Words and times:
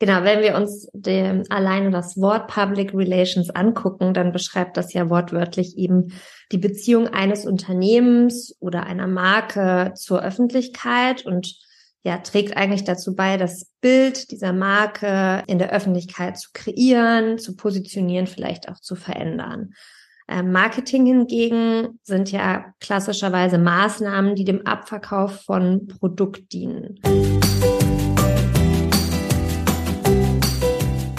Genau, 0.00 0.22
wenn 0.22 0.42
wir 0.42 0.54
uns 0.54 0.88
dem, 0.92 1.42
alleine 1.48 1.90
das 1.90 2.20
Wort 2.20 2.46
Public 2.46 2.94
Relations 2.94 3.50
angucken, 3.50 4.14
dann 4.14 4.30
beschreibt 4.30 4.76
das 4.76 4.92
ja 4.92 5.10
wortwörtlich 5.10 5.76
eben 5.76 6.12
die 6.52 6.58
Beziehung 6.58 7.08
eines 7.08 7.44
Unternehmens 7.44 8.56
oder 8.60 8.84
einer 8.84 9.08
Marke 9.08 9.92
zur 9.96 10.22
Öffentlichkeit 10.22 11.26
und 11.26 11.56
ja, 12.04 12.18
trägt 12.18 12.56
eigentlich 12.56 12.84
dazu 12.84 13.16
bei, 13.16 13.36
das 13.36 13.72
Bild 13.80 14.30
dieser 14.30 14.52
Marke 14.52 15.42
in 15.48 15.58
der 15.58 15.72
Öffentlichkeit 15.72 16.38
zu 16.38 16.50
kreieren, 16.54 17.38
zu 17.38 17.56
positionieren, 17.56 18.28
vielleicht 18.28 18.68
auch 18.68 18.78
zu 18.78 18.94
verändern. 18.94 19.74
Ähm, 20.28 20.52
Marketing 20.52 21.06
hingegen 21.06 21.98
sind 22.04 22.30
ja 22.30 22.66
klassischerweise 22.80 23.58
Maßnahmen, 23.58 24.36
die 24.36 24.44
dem 24.44 24.64
Abverkauf 24.64 25.42
von 25.42 25.88
Produkt 25.88 26.52
dienen. 26.52 27.00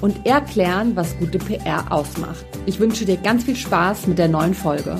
und 0.00 0.26
erklären, 0.26 0.96
was 0.96 1.18
gute 1.18 1.38
PR 1.38 1.90
ausmacht. 1.90 2.44
Ich 2.66 2.80
wünsche 2.80 3.04
dir 3.04 3.16
ganz 3.16 3.44
viel 3.44 3.56
Spaß 3.56 4.06
mit 4.06 4.18
der 4.18 4.28
neuen 4.28 4.54
Folge. 4.54 4.96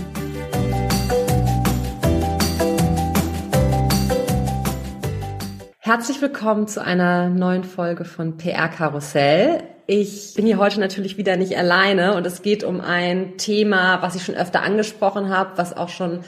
Herzlich 5.79 6.21
willkommen 6.21 6.67
zu 6.67 6.83
einer 6.83 7.29
neuen 7.29 7.63
Folge 7.63 8.05
von 8.05 8.37
PR 8.37 8.69
Karussell. 8.69 9.63
Ich 9.87 10.35
bin 10.35 10.45
hier 10.45 10.59
heute 10.59 10.81
natürlich 10.81 11.17
wieder 11.17 11.37
nicht 11.37 11.57
alleine 11.57 12.17
und 12.17 12.27
es 12.27 12.43
geht 12.43 12.65
um 12.65 12.81
ein 12.81 13.39
Thema, 13.39 14.03
was 14.03 14.17
ich 14.17 14.25
schon 14.25 14.35
öfter 14.35 14.63
angesprochen 14.63 15.29
habe, 15.29 15.57
was 15.57 15.77
auch 15.77 15.89
schon 15.89 16.21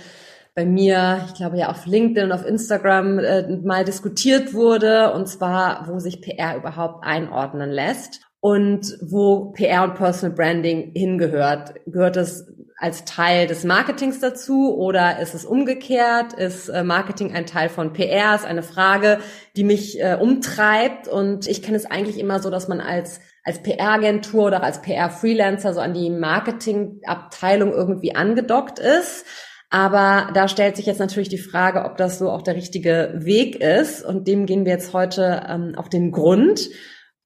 bei 0.55 0.65
mir, 0.65 1.25
ich 1.27 1.35
glaube 1.35 1.57
ja 1.57 1.71
auf 1.71 1.87
LinkedIn 1.87 2.31
und 2.31 2.33
auf 2.33 2.47
Instagram 2.47 3.19
äh, 3.19 3.49
mal 3.65 3.85
diskutiert 3.85 4.55
wurde, 4.55 5.13
und 5.13 5.27
zwar, 5.27 5.89
wo 5.89 5.99
sich 5.99 6.21
PR 6.21 6.57
überhaupt 6.57 7.05
einordnen 7.05 7.71
lässt 7.71 8.28
und 8.41 8.99
wo 9.01 9.53
PR 9.53 9.85
und 9.85 9.95
Personal 9.95 10.37
Branding 10.37 10.93
hingehört. 10.95 11.75
Gehört 11.87 12.17
es 12.17 12.47
als 12.77 13.05
Teil 13.05 13.49
des 13.49 13.65
Marketings 13.65 14.21
dazu 14.21 14.77
oder 14.77 15.19
ist 15.19 15.35
es 15.35 15.45
umgekehrt? 15.45 16.33
Ist 16.35 16.69
äh, 16.69 16.85
Marketing 16.85 17.35
ein 17.35 17.47
Teil 17.47 17.69
von 17.69 17.93
PR? 17.93 18.37
Ist 18.37 18.45
eine 18.45 18.63
Frage, 18.63 19.19
die 19.57 19.65
mich 19.65 20.01
äh, 20.01 20.17
umtreibt 20.21 21.09
und 21.09 21.49
ich 21.49 21.63
kenne 21.63 21.77
es 21.77 21.87
eigentlich 21.87 22.19
immer 22.19 22.41
so, 22.41 22.51
dass 22.51 22.69
man 22.69 22.81
als 22.81 23.21
als 23.45 23.63
PR-Agentur 23.63 24.45
oder 24.45 24.63
als 24.63 24.83
PR-Freelancer 24.83 25.73
so 25.73 25.81
an 25.81 25.95
die 25.95 26.11
Marketingabteilung 26.11 27.73
irgendwie 27.73 28.15
angedockt 28.15 28.79
ist. 28.79 29.25
Aber 29.71 30.31
da 30.35 30.49
stellt 30.49 30.77
sich 30.77 30.85
jetzt 30.85 30.99
natürlich 30.99 31.31
die 31.31 31.39
Frage, 31.39 31.85
ob 31.85 31.97
das 31.97 32.19
so 32.19 32.31
auch 32.31 32.43
der 32.43 32.57
richtige 32.57 33.15
Weg 33.17 33.57
ist. 33.57 34.05
Und 34.05 34.29
dem 34.29 34.45
gehen 34.45 34.67
wir 34.67 34.73
jetzt 34.73 34.93
heute 34.93 35.47
ähm, 35.49 35.73
auf 35.77 35.89
den 35.89 36.13
Grund. 36.13 36.69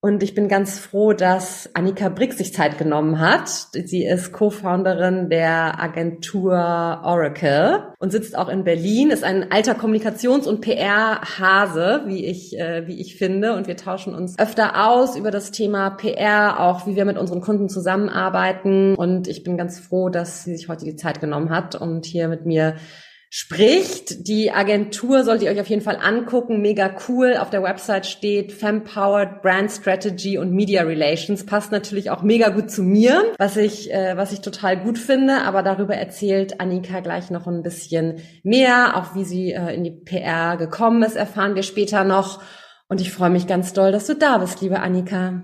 Und 0.05 0.25
ich 0.25 0.35
bin 0.35 0.49
ganz 0.49 0.81
froh, 0.81 1.13
dass 1.13 1.71
Annika 1.75 2.09
Brick 2.09 2.33
sich 2.33 2.53
Zeit 2.53 2.77
genommen 2.77 3.21
hat. 3.21 3.49
Sie 3.49 4.05
ist 4.05 4.33
Co-Founderin 4.33 5.31
der 5.31 5.81
Agentur 5.81 6.55
Oracle 7.05 7.93
und 8.01 8.11
sitzt 8.11 8.37
auch 8.37 8.49
in 8.49 8.65
Berlin, 8.65 9.11
ist 9.11 9.23
ein 9.23 9.53
alter 9.53 9.75
Kommunikations- 9.75 10.49
und 10.49 10.61
PR-Hase, 10.61 12.03
wie 12.07 12.27
ich, 12.27 12.59
äh, 12.59 12.89
wie 12.89 13.01
ich 13.01 13.15
finde. 13.15 13.55
Und 13.55 13.69
wir 13.69 13.77
tauschen 13.77 14.13
uns 14.13 14.37
öfter 14.41 14.89
aus 14.89 15.15
über 15.15 15.31
das 15.31 15.53
Thema 15.53 15.91
PR, 15.91 16.59
auch 16.59 16.85
wie 16.89 16.97
wir 16.97 17.05
mit 17.05 17.17
unseren 17.17 17.41
Kunden 17.41 17.69
zusammenarbeiten. 17.69 18.97
Und 18.97 19.29
ich 19.29 19.45
bin 19.45 19.57
ganz 19.57 19.79
froh, 19.79 20.09
dass 20.09 20.43
sie 20.43 20.57
sich 20.57 20.69
heute 20.69 20.85
die 20.85 20.97
Zeit 20.97 21.21
genommen 21.21 21.51
hat 21.51 21.77
und 21.77 22.07
hier 22.07 22.27
mit 22.27 22.45
mir 22.45 22.75
spricht. 23.35 24.29
Die 24.29 24.53
Agentur 24.53 25.25
solltet 25.25 25.45
ihr 25.45 25.53
euch 25.53 25.61
auf 25.63 25.69
jeden 25.69 25.81
Fall 25.81 25.97
angucken. 25.97 26.61
Mega 26.61 26.95
cool. 27.09 27.39
Auf 27.39 27.49
der 27.49 27.63
Website 27.63 28.05
steht 28.05 28.53
Fempowered 28.53 29.41
Brand 29.41 29.71
Strategy 29.71 30.37
und 30.37 30.53
Media 30.53 30.83
Relations. 30.83 31.47
Passt 31.47 31.73
natürlich 31.73 32.11
auch 32.11 32.23
mega 32.23 32.51
gut 32.51 32.71
zu 32.71 32.83
mir, 32.83 33.33
was 33.39 33.57
ich, 33.57 33.91
äh, 33.91 34.19
was 34.19 34.33
ich 34.33 34.43
total 34.43 34.77
gut 34.77 34.99
finde. 34.99 35.45
Aber 35.45 35.63
darüber 35.63 35.95
erzählt 35.95 36.61
Annika 36.61 37.01
gleich 37.01 37.31
noch 37.31 37.47
ein 37.47 37.63
bisschen 37.63 38.21
mehr. 38.43 38.99
Auch 38.99 39.15
wie 39.15 39.25
sie 39.25 39.53
äh, 39.53 39.75
in 39.75 39.85
die 39.85 39.93
PR 39.93 40.59
gekommen 40.59 41.03
ist, 41.03 41.17
erfahren 41.17 41.55
wir 41.55 41.63
später 41.63 42.05
noch. 42.05 42.43
Und 42.91 43.01
ich 43.01 43.13
freue 43.13 43.31
mich 43.31 43.47
ganz 43.47 43.73
doll, 43.73 43.93
dass 43.93 44.07
du 44.07 44.15
da 44.15 44.37
bist, 44.37 44.61
liebe 44.61 44.81
Annika. 44.81 45.43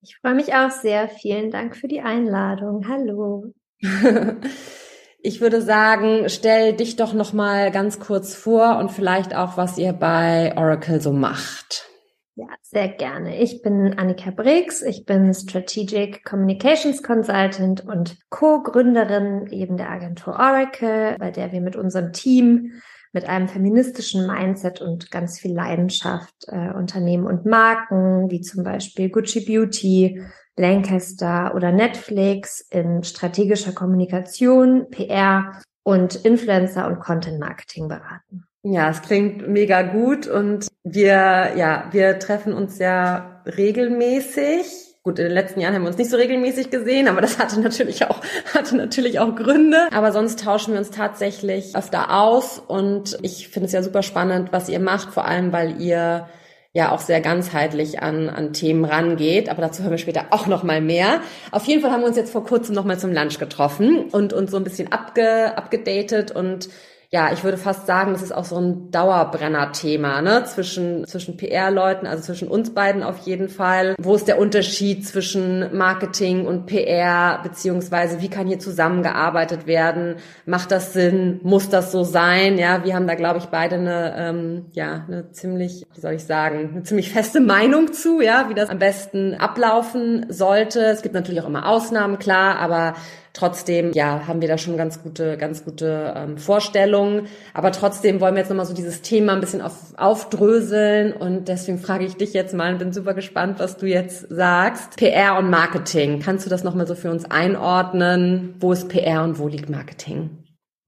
Ich 0.00 0.16
freue 0.16 0.34
mich 0.34 0.54
auch 0.54 0.70
sehr. 0.70 1.10
Vielen 1.10 1.50
Dank 1.50 1.76
für 1.76 1.88
die 1.88 2.00
Einladung. 2.00 2.88
Hallo. 2.88 3.52
Ich 5.20 5.40
würde 5.40 5.60
sagen, 5.60 6.28
stell 6.28 6.74
dich 6.74 6.96
doch 6.96 7.12
noch 7.12 7.32
mal 7.32 7.72
ganz 7.72 7.98
kurz 7.98 8.34
vor 8.34 8.78
und 8.78 8.92
vielleicht 8.92 9.34
auch, 9.34 9.56
was 9.56 9.76
ihr 9.76 9.92
bei 9.92 10.54
Oracle 10.56 11.00
so 11.00 11.12
macht. 11.12 11.88
Ja, 12.36 12.46
sehr 12.62 12.86
gerne. 12.86 13.36
Ich 13.40 13.62
bin 13.62 13.98
Annika 13.98 14.30
Briggs. 14.30 14.80
Ich 14.82 15.04
bin 15.04 15.34
Strategic 15.34 16.24
Communications 16.24 17.02
Consultant 17.02 17.84
und 17.84 18.16
Co-Gründerin 18.30 19.48
eben 19.48 19.76
der 19.76 19.90
Agentur 19.90 20.34
Oracle, 20.34 21.16
bei 21.18 21.32
der 21.32 21.50
wir 21.50 21.60
mit 21.60 21.74
unserem 21.74 22.12
Team 22.12 22.80
mit 23.12 23.28
einem 23.28 23.48
feministischen 23.48 24.26
Mindset 24.26 24.80
und 24.80 25.10
ganz 25.10 25.40
viel 25.40 25.52
Leidenschaft 25.52 26.46
äh, 26.46 26.72
Unternehmen 26.72 27.26
und 27.26 27.44
Marken, 27.44 28.30
wie 28.30 28.40
zum 28.40 28.62
Beispiel 28.62 29.08
Gucci 29.08 29.44
Beauty, 29.44 30.22
Lancaster 30.58 31.54
oder 31.54 31.72
Netflix 31.72 32.60
in 32.70 33.02
strategischer 33.04 33.72
Kommunikation, 33.72 34.90
PR 34.90 35.60
und 35.82 36.16
Influencer 36.16 36.86
und 36.86 37.00
Content 37.00 37.40
Marketing 37.40 37.88
beraten. 37.88 38.44
Ja, 38.62 38.90
es 38.90 39.00
klingt 39.02 39.48
mega 39.48 39.82
gut 39.82 40.26
und 40.26 40.66
wir, 40.82 41.52
ja, 41.56 41.88
wir 41.92 42.18
treffen 42.18 42.52
uns 42.52 42.78
ja 42.78 43.42
regelmäßig. 43.46 44.66
Gut, 45.04 45.18
in 45.18 45.26
den 45.26 45.32
letzten 45.32 45.60
Jahren 45.60 45.74
haben 45.74 45.82
wir 45.82 45.88
uns 45.88 45.96
nicht 45.96 46.10
so 46.10 46.16
regelmäßig 46.16 46.70
gesehen, 46.70 47.08
aber 47.08 47.20
das 47.20 47.38
hatte 47.38 47.60
natürlich 47.60 48.04
auch, 48.04 48.20
hatte 48.54 48.76
natürlich 48.76 49.20
auch 49.20 49.34
Gründe. 49.36 49.88
Aber 49.92 50.12
sonst 50.12 50.40
tauschen 50.40 50.72
wir 50.72 50.80
uns 50.80 50.90
tatsächlich 50.90 51.74
öfter 51.76 52.14
aus 52.20 52.58
und 52.58 53.16
ich 53.22 53.48
finde 53.48 53.66
es 53.66 53.72
ja 53.72 53.82
super 53.82 54.02
spannend, 54.02 54.52
was 54.52 54.68
ihr 54.68 54.80
macht, 54.80 55.14
vor 55.14 55.24
allem 55.24 55.52
weil 55.52 55.80
ihr 55.80 56.28
ja 56.72 56.92
auch 56.92 57.00
sehr 57.00 57.20
ganzheitlich 57.20 58.02
an, 58.02 58.28
an 58.28 58.52
Themen 58.52 58.84
rangeht. 58.84 59.48
Aber 59.48 59.62
dazu 59.62 59.82
hören 59.82 59.92
wir 59.92 59.98
später 59.98 60.26
auch 60.30 60.46
noch 60.46 60.62
mal 60.62 60.80
mehr. 60.80 61.20
Auf 61.50 61.64
jeden 61.64 61.82
Fall 61.82 61.90
haben 61.90 62.02
wir 62.02 62.08
uns 62.08 62.16
jetzt 62.16 62.32
vor 62.32 62.44
kurzem 62.44 62.74
noch 62.74 62.84
mal 62.84 62.98
zum 62.98 63.12
Lunch 63.12 63.38
getroffen 63.38 64.08
und 64.10 64.32
uns 64.32 64.50
so 64.50 64.56
ein 64.56 64.64
bisschen 64.64 64.92
abge, 64.92 65.56
abgedatet 65.56 66.30
und 66.30 66.68
ja, 67.10 67.32
ich 67.32 67.42
würde 67.42 67.56
fast 67.56 67.86
sagen, 67.86 68.12
das 68.12 68.20
ist 68.20 68.32
auch 68.32 68.44
so 68.44 68.60
ein 68.60 68.90
Dauerbrenner-Thema, 68.90 70.20
ne? 70.20 70.44
Zwischen, 70.44 71.06
zwischen 71.06 71.38
PR-Leuten, 71.38 72.06
also 72.06 72.22
zwischen 72.22 72.48
uns 72.48 72.74
beiden 72.74 73.02
auf 73.02 73.20
jeden 73.20 73.48
Fall. 73.48 73.94
Wo 73.98 74.14
ist 74.14 74.28
der 74.28 74.38
Unterschied 74.38 75.06
zwischen 75.06 75.74
Marketing 75.74 76.46
und 76.46 76.66
PR, 76.66 77.40
beziehungsweise 77.42 78.20
wie 78.20 78.28
kann 78.28 78.46
hier 78.46 78.58
zusammengearbeitet 78.58 79.66
werden? 79.66 80.16
Macht 80.44 80.70
das 80.70 80.92
Sinn? 80.92 81.40
Muss 81.42 81.70
das 81.70 81.92
so 81.92 82.04
sein? 82.04 82.58
Ja, 82.58 82.84
wir 82.84 82.94
haben 82.94 83.06
da, 83.06 83.14
glaube 83.14 83.38
ich, 83.38 83.46
beide 83.46 83.76
eine, 83.76 84.14
ähm, 84.18 84.66
ja, 84.72 85.06
eine 85.08 85.32
ziemlich, 85.32 85.86
wie 85.94 86.00
soll 86.00 86.12
ich 86.12 86.24
sagen, 86.24 86.72
eine 86.74 86.82
ziemlich 86.82 87.10
feste 87.10 87.40
Meinung 87.40 87.94
zu, 87.94 88.20
ja, 88.20 88.50
wie 88.50 88.54
das 88.54 88.68
am 88.68 88.78
besten 88.78 89.32
ablaufen 89.32 90.26
sollte. 90.28 90.80
Es 90.84 91.00
gibt 91.00 91.14
natürlich 91.14 91.40
auch 91.40 91.48
immer 91.48 91.66
Ausnahmen, 91.66 92.18
klar, 92.18 92.58
aber 92.58 92.96
Trotzdem, 93.38 93.92
ja, 93.92 94.26
haben 94.26 94.40
wir 94.40 94.48
da 94.48 94.58
schon 94.58 94.76
ganz 94.76 95.00
gute, 95.00 95.36
ganz 95.36 95.64
gute 95.64 96.12
ähm, 96.16 96.38
Vorstellungen. 96.38 97.28
Aber 97.54 97.70
trotzdem 97.70 98.20
wollen 98.20 98.34
wir 98.34 98.40
jetzt 98.40 98.48
nochmal 98.48 98.66
so 98.66 98.74
dieses 98.74 99.00
Thema 99.00 99.32
ein 99.32 99.40
bisschen 99.40 99.62
auf, 99.62 99.94
aufdröseln. 99.96 101.12
Und 101.12 101.46
deswegen 101.46 101.78
frage 101.78 102.04
ich 102.04 102.16
dich 102.16 102.32
jetzt 102.32 102.52
mal 102.52 102.72
und 102.72 102.80
bin 102.80 102.92
super 102.92 103.14
gespannt, 103.14 103.60
was 103.60 103.76
du 103.76 103.86
jetzt 103.86 104.26
sagst. 104.28 104.96
PR 104.96 105.38
und 105.38 105.50
Marketing. 105.50 106.18
Kannst 106.18 106.46
du 106.46 106.50
das 106.50 106.64
nochmal 106.64 106.88
so 106.88 106.96
für 106.96 107.12
uns 107.12 107.30
einordnen? 107.30 108.56
Wo 108.58 108.72
ist 108.72 108.88
PR 108.88 109.22
und 109.22 109.38
wo 109.38 109.46
liegt 109.46 109.70
Marketing? 109.70 110.30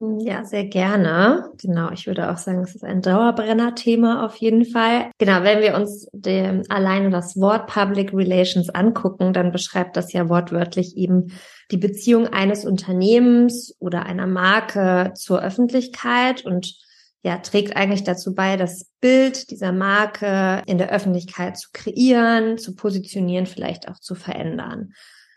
Ja, 0.00 0.44
sehr 0.44 0.64
gerne. 0.64 1.50
Genau, 1.62 1.90
ich 1.92 2.08
würde 2.08 2.32
auch 2.32 2.38
sagen, 2.38 2.62
es 2.62 2.74
ist 2.74 2.82
ein 2.84 3.02
Dauerbrenner-Thema 3.02 4.24
auf 4.24 4.34
jeden 4.36 4.64
Fall. 4.64 5.10
Genau, 5.18 5.44
wenn 5.44 5.60
wir 5.60 5.76
uns 5.76 6.08
dem, 6.12 6.62
alleine 6.68 7.10
das 7.10 7.38
Wort 7.38 7.68
Public 7.68 8.12
Relations 8.12 8.70
angucken, 8.70 9.32
dann 9.34 9.52
beschreibt 9.52 9.96
das 9.96 10.12
ja 10.12 10.28
wortwörtlich 10.28 10.96
eben 10.96 11.30
die 11.70 11.76
Beziehung 11.76 12.28
eines 12.28 12.64
Unternehmens 12.64 13.74
oder 13.78 14.06
einer 14.06 14.26
Marke 14.26 15.12
zur 15.14 15.42
Öffentlichkeit 15.42 16.44
und 16.44 16.76
ja, 17.22 17.36
trägt 17.38 17.76
eigentlich 17.76 18.04
dazu 18.04 18.34
bei, 18.34 18.56
das 18.56 18.86
Bild 19.00 19.50
dieser 19.50 19.72
Marke 19.72 20.62
in 20.66 20.78
der 20.78 20.90
Öffentlichkeit 20.90 21.58
zu 21.58 21.68
kreieren, 21.72 22.56
zu 22.56 22.74
positionieren, 22.74 23.46
vielleicht 23.46 23.88
auch 23.88 23.98
zu 23.98 24.14
verändern. 24.14 24.94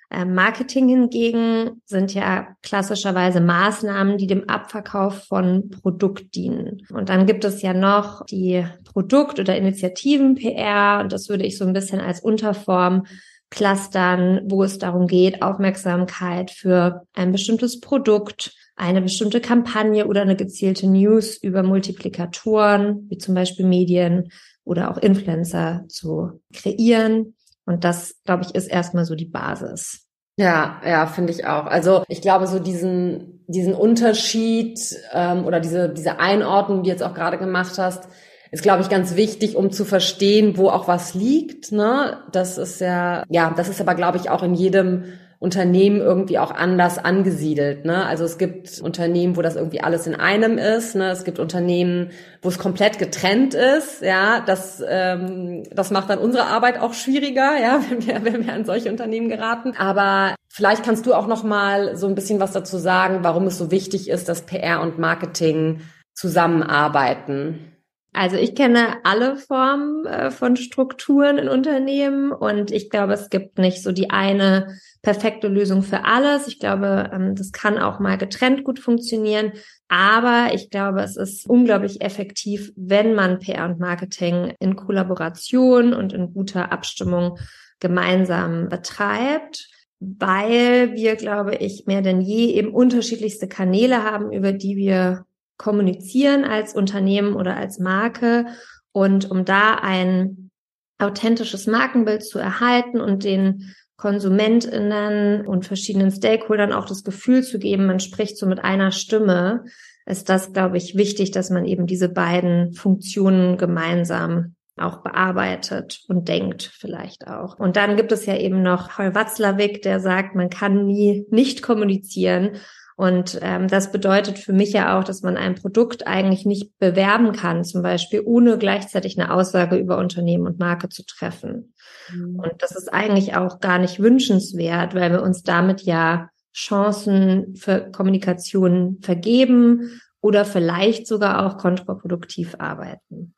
Ähm, 0.10 0.36
Marketing 0.36 0.88
hingegen 0.88 1.82
sind 1.86 2.14
ja 2.14 2.56
klassischerweise 2.62 3.42
Maßnahmen, 3.42 4.18
die 4.18 4.28
dem 4.28 4.48
Abverkauf 4.48 5.26
von 5.26 5.72
Produkt 5.72 6.36
dienen. 6.36 6.86
Und 6.94 7.10
dann 7.10 7.26
gibt 7.26 7.44
es 7.44 7.62
ja 7.64 7.74
noch 7.74 8.24
die 8.26 8.64
Produkt- 8.86 9.40
oder 9.40 9.58
Initiativen-PR 9.58 11.02
und 11.02 11.12
das 11.12 11.30
würde 11.30 11.46
ich 11.46 11.58
so 11.58 11.66
ein 11.66 11.74
bisschen 11.74 12.00
als 12.00 12.22
Unterform 12.22 13.06
clustern, 13.54 14.42
wo 14.46 14.64
es 14.64 14.80
darum 14.80 15.06
geht, 15.06 15.44
Aufmerksamkeit 15.44 16.50
für 16.50 17.06
ein 17.14 17.32
bestimmtes 17.32 17.80
Produkt, 17.80 18.52
eine 18.76 19.02
bestimmte 19.02 19.42
Kampagne 19.42 20.08
oder 20.08 20.24
eine 20.24 20.36
gezielte 20.36 20.88
News 20.88 21.38
über 21.38 21.62
Multiplikatoren, 21.62 23.06
wie 23.10 23.20
zum 23.20 23.36
Beispiel 23.36 23.68
Medien 23.68 24.30
oder 24.64 24.90
auch 24.90 24.98
Influencer 24.98 25.86
zu 25.88 26.42
kreieren. 26.52 27.36
Und 27.66 27.84
das, 27.84 28.16
glaube 28.26 28.44
ich, 28.44 28.56
ist 28.56 28.68
erstmal 28.68 29.06
so 29.06 29.14
die 29.14 29.26
Basis. 29.26 30.08
Ja, 30.36 30.82
ja, 30.84 31.06
finde 31.06 31.32
ich 31.32 31.46
auch. 31.46 31.68
Also 31.68 32.04
ich 32.08 32.22
glaube, 32.22 32.48
so 32.48 32.58
diesen, 32.58 33.46
diesen 33.48 33.76
Unterschied 33.76 34.80
ähm, 35.12 35.46
oder 35.46 35.60
diese, 35.60 35.90
diese 35.90 36.20
Einordnung, 36.20 36.82
die 36.82 36.90
du 36.90 36.94
jetzt 36.94 37.04
auch 37.04 37.14
gerade 37.14 37.38
gemacht 37.38 37.78
hast, 37.78 38.08
ist, 38.54 38.62
glaube 38.62 38.84
ich, 38.84 38.90
ganz 38.90 39.16
wichtig, 39.16 39.56
um 39.56 39.72
zu 39.72 39.84
verstehen, 39.84 40.58
wo 40.58 40.70
auch 40.70 40.88
was 40.88 41.16
liegt. 41.16 41.72
Ne? 41.72 42.18
Das 42.32 42.60
ist 42.60 42.82
ja, 42.82 43.24
ja, 43.28 43.52
das 43.58 43.68
ist 43.68 43.82
aber, 43.82 43.96
glaube 43.96 44.20
ich, 44.20 44.30
auch 44.30 44.44
in 44.44 44.54
jedem 44.54 45.06
Unternehmen 45.40 46.02
irgendwie 46.02 46.38
auch 46.38 46.52
anders 46.52 47.04
angesiedelt. 47.04 47.84
Ne? 47.84 48.06
Also 48.06 48.24
es 48.26 48.38
gibt 48.38 48.80
Unternehmen, 48.80 49.36
wo 49.38 49.42
das 49.42 49.56
irgendwie 49.56 49.82
alles 49.82 50.06
in 50.06 50.14
einem 50.14 50.60
ist. 50.60 50.94
Ne? 50.94 51.10
Es 51.10 51.24
gibt 51.24 51.40
Unternehmen, 51.40 52.12
wo 52.44 52.50
es 52.50 52.60
komplett 52.60 53.00
getrennt 53.00 53.56
ist. 53.56 54.04
Ja, 54.04 54.40
das 54.40 54.84
ähm, 54.88 55.64
das 55.72 55.90
macht 55.90 56.12
dann 56.12 56.20
unsere 56.20 56.46
Arbeit 56.46 56.80
auch 56.80 56.94
schwieriger, 56.94 57.60
ja, 57.60 57.82
wenn 57.90 58.06
wir 58.06 58.24
wenn 58.24 58.46
wir 58.46 58.54
an 58.54 58.66
solche 58.66 58.92
Unternehmen 58.92 59.30
geraten. 59.30 59.74
Aber 59.80 60.36
vielleicht 60.48 60.84
kannst 60.86 61.08
du 61.08 61.16
auch 61.16 61.26
noch 61.26 61.44
mal 61.44 61.98
so 61.98 62.06
ein 62.06 62.14
bisschen 62.14 62.40
was 62.40 62.52
dazu 62.52 62.78
sagen, 62.78 63.24
warum 63.24 63.48
es 63.48 63.58
so 63.58 63.72
wichtig 63.72 64.12
ist, 64.12 64.30
dass 64.30 64.44
PR 64.44 64.80
und 64.80 65.00
Marketing 65.00 65.82
zusammenarbeiten. 66.14 67.73
Also 68.14 68.38
ich 68.38 68.54
kenne 68.54 68.98
alle 69.04 69.38
Formen 69.38 70.06
äh, 70.06 70.30
von 70.30 70.56
Strukturen 70.56 71.40
in 71.40 71.50
Unternehmen 71.50 72.32
und 72.32 72.72
ich 72.72 72.92
glaube, 72.92 73.14
es 73.14 73.30
gibt 73.30 73.58
nicht 73.58 73.82
so 73.82 73.92
die 73.92 74.12
eine 74.12 74.78
perfekte 75.02 75.48
Lösung 75.48 75.82
für 75.82 76.06
alles. 76.06 76.48
Ich 76.48 76.60
glaube, 76.60 77.10
ähm, 77.12 77.36
das 77.36 77.52
kann 77.52 77.80
auch 77.80 78.00
mal 78.00 78.20
getrennt 78.20 78.64
gut 78.64 78.80
funktionieren. 78.80 79.54
Aber 79.88 80.54
ich 80.54 80.70
glaube, 80.70 81.02
es 81.02 81.18
ist 81.18 81.50
unglaublich 81.50 82.02
effektiv, 82.02 82.72
wenn 82.76 83.16
man 83.16 83.40
PR 83.40 83.66
und 83.66 83.80
Marketing 83.80 84.54
in 84.60 84.76
Kollaboration 84.76 85.94
und 85.94 86.14
in 86.14 86.34
guter 86.34 86.72
Abstimmung 86.72 87.40
gemeinsam 87.80 88.70
betreibt 88.70 89.70
weil 90.06 90.96
wir, 90.96 91.16
glaube 91.16 91.56
ich, 91.56 91.86
mehr 91.86 92.02
denn 92.02 92.20
je 92.20 92.52
eben 92.56 92.74
unterschiedlichste 92.74 93.48
Kanäle 93.48 94.04
haben, 94.04 94.34
über 94.34 94.52
die 94.52 94.76
wir 94.76 95.26
kommunizieren 95.64 96.44
als 96.44 96.76
Unternehmen 96.76 97.36
oder 97.36 97.56
als 97.56 97.80
Marke. 97.80 98.48
Und 98.92 99.32
um 99.32 99.46
da 99.46 99.76
ein 99.76 100.52
authentisches 101.00 101.68
Markenbild 101.68 102.26
zu 102.26 102.38
erhalten 102.38 103.00
und 103.00 103.24
den 103.24 103.74
KonsumentInnen 103.96 105.48
und 105.48 105.66
verschiedenen 105.66 106.12
Stakeholdern 106.12 106.74
auch 106.74 106.86
das 106.86 107.04
Gefühl 107.04 107.44
zu 107.44 107.60
geben, 107.60 107.86
man 107.86 108.02
spricht 108.02 108.38
so 108.38 108.46
mit 108.46 108.62
einer 108.62 108.92
Stimme, 108.92 109.64
ist 110.06 110.28
das, 110.28 110.52
glaube 110.52 110.76
ich, 110.76 110.98
wichtig, 110.98 111.32
dass 111.32 111.50
man 111.50 111.64
eben 111.64 111.88
diese 111.88 112.10
beiden 112.10 112.74
Funktionen 112.74 113.58
gemeinsam 113.58 114.56
auch 114.76 115.02
bearbeitet 115.02 116.02
und 116.10 116.28
denkt 116.28 116.72
vielleicht 116.78 117.26
auch. 117.28 117.58
Und 117.58 117.78
dann 117.78 117.96
gibt 117.96 118.12
es 118.12 118.26
ja 118.26 118.36
eben 118.36 118.64
noch 118.64 118.98
Hol 118.98 119.16
Watzlawick, 119.16 119.82
der 119.82 120.02
sagt, 120.02 120.36
man 120.36 120.50
kann 120.50 120.86
nie 120.86 121.26
nicht 121.30 121.62
kommunizieren. 121.62 122.58
Und 122.96 123.40
ähm, 123.42 123.68
das 123.68 123.92
bedeutet 123.92 124.38
für 124.40 124.54
mich 124.54 124.74
ja 124.74 124.98
auch, 124.98 125.04
dass 125.04 125.22
man 125.22 125.38
ein 125.38 125.56
Produkt 125.56 126.06
eigentlich 126.06 126.46
nicht 126.46 126.78
bewerben 126.78 127.32
kann, 127.32 127.64
zum 127.64 127.82
Beispiel, 127.82 128.22
ohne 128.24 128.58
gleichzeitig 128.58 129.20
eine 129.20 129.34
Aussage 129.34 129.78
über 129.78 129.98
Unternehmen 129.98 130.46
und 130.46 130.60
Marke 130.60 130.90
zu 130.90 131.04
treffen. 131.06 131.74
Mhm. 132.12 132.40
Und 132.40 132.54
das 132.60 132.76
ist 132.76 132.94
eigentlich 132.94 133.36
auch 133.36 133.60
gar 133.60 133.80
nicht 133.80 134.00
wünschenswert, 134.00 134.94
weil 134.94 135.12
wir 135.12 135.24
uns 135.24 135.44
damit 135.44 135.82
ja 135.82 136.30
Chancen 136.54 137.56
für 137.56 137.90
Kommunikation 137.92 139.00
vergeben 139.02 140.00
oder 140.22 140.46
vielleicht 140.46 141.08
sogar 141.08 141.46
auch 141.46 141.58
kontraproduktiv 141.58 142.56
arbeiten. 142.60 143.34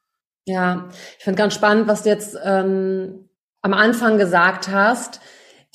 Ja, 0.46 0.90
ich 1.18 1.24
finde 1.24 1.38
ganz 1.38 1.56
spannend, 1.56 1.88
was 1.88 2.04
du 2.04 2.10
jetzt 2.10 2.38
ähm, 2.44 3.30
am 3.62 3.74
Anfang 3.74 4.18
gesagt 4.18 4.68
hast 4.68 5.22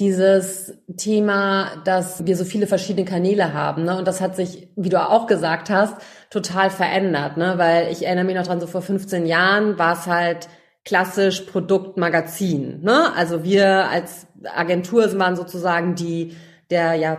dieses 0.00 0.72
Thema, 0.96 1.82
dass 1.84 2.26
wir 2.26 2.34
so 2.36 2.44
viele 2.44 2.66
verschiedene 2.66 3.04
Kanäle 3.04 3.52
haben. 3.52 3.84
Ne? 3.84 3.98
Und 3.98 4.08
das 4.08 4.22
hat 4.22 4.34
sich, 4.34 4.68
wie 4.74 4.88
du 4.88 4.98
auch 4.98 5.26
gesagt 5.26 5.68
hast, 5.68 5.94
total 6.30 6.70
verändert. 6.70 7.36
Ne? 7.36 7.54
Weil 7.58 7.92
ich 7.92 8.06
erinnere 8.06 8.24
mich 8.24 8.34
noch 8.34 8.46
dran, 8.46 8.60
so 8.60 8.66
vor 8.66 8.80
15 8.80 9.26
Jahren 9.26 9.78
war 9.78 9.92
es 9.92 10.06
halt 10.06 10.48
klassisch 10.86 11.42
Produktmagazin. 11.42 12.80
Ne? 12.82 13.14
Also 13.14 13.44
wir 13.44 13.88
als 13.90 14.26
Agentur 14.44 15.18
waren 15.18 15.36
sozusagen 15.36 15.94
die, 15.94 16.34
der 16.70 16.94
ja 16.94 17.18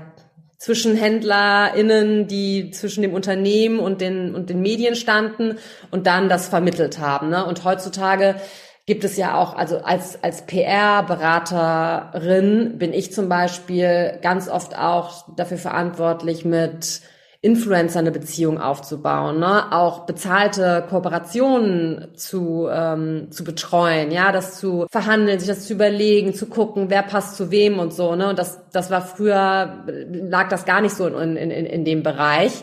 ZwischenhändlerInnen, 0.58 2.28
die 2.28 2.72
zwischen 2.72 3.04
dem 3.04 3.14
Unternehmen 3.14 3.80
und 3.80 4.02
den, 4.02 4.34
und 4.34 4.50
den 4.50 4.62
Medien 4.62 4.96
standen 4.96 5.58
und 5.92 6.08
dann 6.08 6.30
das 6.30 6.50
vermittelt 6.50 6.98
haben. 6.98 7.30
Ne? 7.30 7.46
Und 7.46 7.64
heutzutage 7.64 8.36
gibt 8.86 9.04
es 9.04 9.18
ja 9.18 9.38
auch, 9.38 9.56
also 9.56 9.80
als, 9.80 10.24
als 10.24 10.46
PR-Beraterin 10.46 12.78
bin 12.78 12.94
ich 12.94 13.12
zum 13.14 13.28
Beispiel 13.30 14.20
ganz 14.22 14.48
oft 14.50 14.78
auch 14.78 15.26
dafür 15.36 15.58
verantwortlich, 15.58 16.46
mit 16.46 17.02
Influencer 17.44 18.00
eine 18.00 18.12
Beziehung 18.12 18.62
aufzubauen, 18.62 19.40
ne? 19.40 19.74
auch 19.74 20.06
bezahlte 20.06 20.86
Kooperationen 20.88 22.10
zu, 22.16 22.70
ähm, 22.72 23.32
zu 23.32 23.44
betreuen, 23.44 24.12
ja, 24.12 24.32
das 24.32 24.60
zu 24.60 24.86
verhandeln, 24.92 25.40
sich 25.40 25.48
das 25.48 25.66
zu 25.66 25.74
überlegen, 25.74 26.36
zu 26.36 26.46
gucken, 26.46 26.92
wer 26.92 27.02
passt 27.02 27.38
zu 27.38 27.50
wem 27.50 27.80
und 27.80 27.94
so, 27.94 28.16
ne? 28.16 28.30
Und 28.30 28.38
das, 28.38 28.60
das 28.72 28.92
war 28.92 29.02
früher, 29.02 29.84
lag 30.12 30.50
das 30.50 30.66
gar 30.66 30.82
nicht 30.82 30.94
so 30.94 31.08
in, 31.08 31.36
in, 31.36 31.50
in, 31.50 31.66
in 31.66 31.84
dem 31.84 32.04
Bereich. 32.04 32.62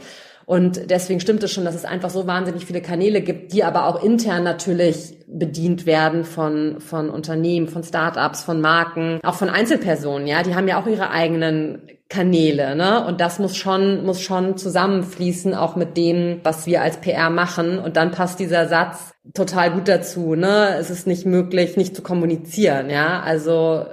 Und 0.49 0.89
deswegen 0.89 1.21
stimmt 1.21 1.43
es 1.43 1.53
schon, 1.53 1.67
dass 1.67 1.75
es 1.75 1.85
einfach 1.85 2.09
so 2.09 2.27
wahnsinnig 2.27 2.65
viele 2.65 2.81
Kanäle 2.81 3.21
gibt, 3.21 3.53
die 3.53 3.65
aber 3.65 3.85
auch 3.85 4.03
intern 4.03 4.45
natürlich 4.45 5.19
bedient 5.27 5.85
werden 5.85 6.25
von, 6.25 6.81
von 6.81 7.11
Unternehmen, 7.11 7.69
von 7.69 7.85
Startups, 7.85 8.45
von 8.45 8.63
Marken, 8.63 9.21
auch 9.25 9.35
von 9.35 9.51
Einzelpersonen, 9.51 10.27
ja. 10.27 10.43
Die 10.43 10.55
haben 10.55 10.67
ja 10.67 10.81
auch 10.81 10.87
ihre 10.87 11.11
eigenen 11.11 11.83
Kanäle, 12.09 12.77
ne? 12.77 13.05
Und 13.05 13.21
das 13.21 13.39
muss 13.39 13.59
schon, 13.59 14.07
muss 14.07 14.23
schon 14.23 14.57
zusammenfließen, 14.57 15.53
auch 15.53 15.77
mit 15.77 15.99
dem, 15.99 16.41
was 16.45 16.67
wir 16.67 16.81
als 16.81 16.97
PR 16.97 17.29
machen. 17.29 17.79
Und 17.79 17.99
dann 17.99 18.11
passt 18.11 18.41
dieser 18.41 18.69
Satz 18.69 19.13
total 19.35 19.73
gut 19.73 19.87
dazu, 19.87 20.35
ne? 20.35 20.77
Es 20.79 20.89
ist 20.89 21.07
nicht 21.07 21.27
möglich, 21.27 21.77
nicht 21.77 21.95
zu 21.95 22.01
kommunizieren, 22.01 22.89
ja. 22.89 23.21
Also, 23.21 23.85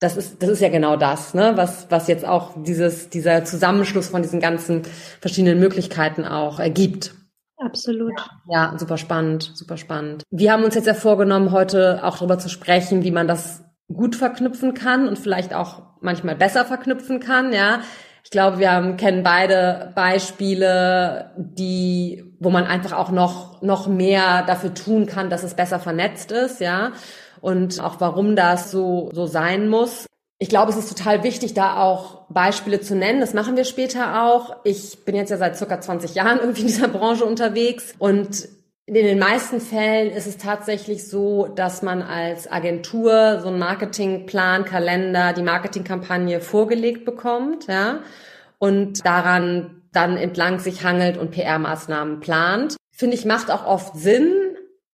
das 0.00 0.16
ist, 0.16 0.42
das 0.42 0.48
ist 0.48 0.60
ja 0.60 0.70
genau 0.70 0.96
das, 0.96 1.34
ne, 1.34 1.52
was, 1.56 1.86
was 1.90 2.08
jetzt 2.08 2.24
auch 2.24 2.54
dieses, 2.62 3.10
dieser 3.10 3.44
Zusammenschluss 3.44 4.08
von 4.08 4.22
diesen 4.22 4.40
ganzen 4.40 4.82
verschiedenen 5.20 5.60
Möglichkeiten 5.60 6.24
auch 6.24 6.58
ergibt. 6.58 7.14
Absolut. 7.58 8.14
Ja, 8.48 8.74
super 8.78 8.96
spannend, 8.96 9.52
super 9.54 9.76
spannend. 9.76 10.22
Wir 10.30 10.52
haben 10.52 10.64
uns 10.64 10.74
jetzt 10.74 10.86
ja 10.86 10.94
vorgenommen, 10.94 11.52
heute 11.52 12.00
auch 12.02 12.16
darüber 12.16 12.38
zu 12.38 12.48
sprechen, 12.48 13.04
wie 13.04 13.10
man 13.10 13.28
das 13.28 13.62
gut 13.92 14.16
verknüpfen 14.16 14.72
kann 14.72 15.06
und 15.06 15.18
vielleicht 15.18 15.52
auch 15.52 15.82
manchmal 16.00 16.34
besser 16.34 16.64
verknüpfen 16.64 17.20
kann, 17.20 17.52
ja. 17.52 17.80
Ich 18.24 18.30
glaube, 18.30 18.58
wir 18.58 18.70
haben, 18.70 18.96
kennen 18.96 19.22
beide 19.22 19.92
Beispiele, 19.94 21.32
die, 21.36 22.36
wo 22.38 22.50
man 22.50 22.64
einfach 22.64 22.92
auch 22.92 23.10
noch, 23.10 23.60
noch 23.60 23.86
mehr 23.86 24.44
dafür 24.46 24.72
tun 24.72 25.06
kann, 25.06 25.30
dass 25.30 25.42
es 25.42 25.54
besser 25.54 25.78
vernetzt 25.78 26.32
ist, 26.32 26.60
ja 26.60 26.92
und 27.40 27.80
auch 27.80 27.96
warum 28.00 28.36
das 28.36 28.70
so, 28.70 29.10
so 29.12 29.26
sein 29.26 29.68
muss. 29.68 30.06
Ich 30.38 30.48
glaube, 30.48 30.70
es 30.72 30.78
ist 30.78 30.88
total 30.88 31.22
wichtig, 31.22 31.52
da 31.52 31.82
auch 31.82 32.22
Beispiele 32.30 32.80
zu 32.80 32.96
nennen. 32.96 33.20
Das 33.20 33.34
machen 33.34 33.56
wir 33.56 33.64
später 33.64 34.24
auch. 34.24 34.56
Ich 34.64 35.04
bin 35.04 35.14
jetzt 35.14 35.30
ja 35.30 35.36
seit 35.36 35.56
circa 35.56 35.80
20 35.80 36.14
Jahren 36.14 36.38
irgendwie 36.40 36.62
in 36.62 36.66
dieser 36.68 36.88
Branche 36.88 37.24
unterwegs 37.24 37.94
und 37.98 38.48
in 38.86 38.94
den 38.94 39.20
meisten 39.20 39.60
Fällen 39.60 40.10
ist 40.10 40.26
es 40.26 40.36
tatsächlich 40.36 41.06
so, 41.06 41.46
dass 41.46 41.80
man 41.80 42.02
als 42.02 42.50
Agentur 42.50 43.38
so 43.40 43.46
einen 43.46 43.60
Marketingplan, 43.60 44.64
Kalender, 44.64 45.32
die 45.32 45.42
Marketingkampagne 45.42 46.40
vorgelegt 46.40 47.04
bekommt, 47.04 47.68
ja, 47.68 48.00
und 48.58 49.06
daran 49.06 49.82
dann 49.92 50.16
entlang 50.16 50.58
sich 50.58 50.82
hangelt 50.82 51.18
und 51.18 51.30
PR-Maßnahmen 51.30 52.18
plant. 52.18 52.76
Finde 52.90 53.16
ich, 53.16 53.24
macht 53.24 53.50
auch 53.52 53.64
oft 53.64 53.96
Sinn, 53.96 54.34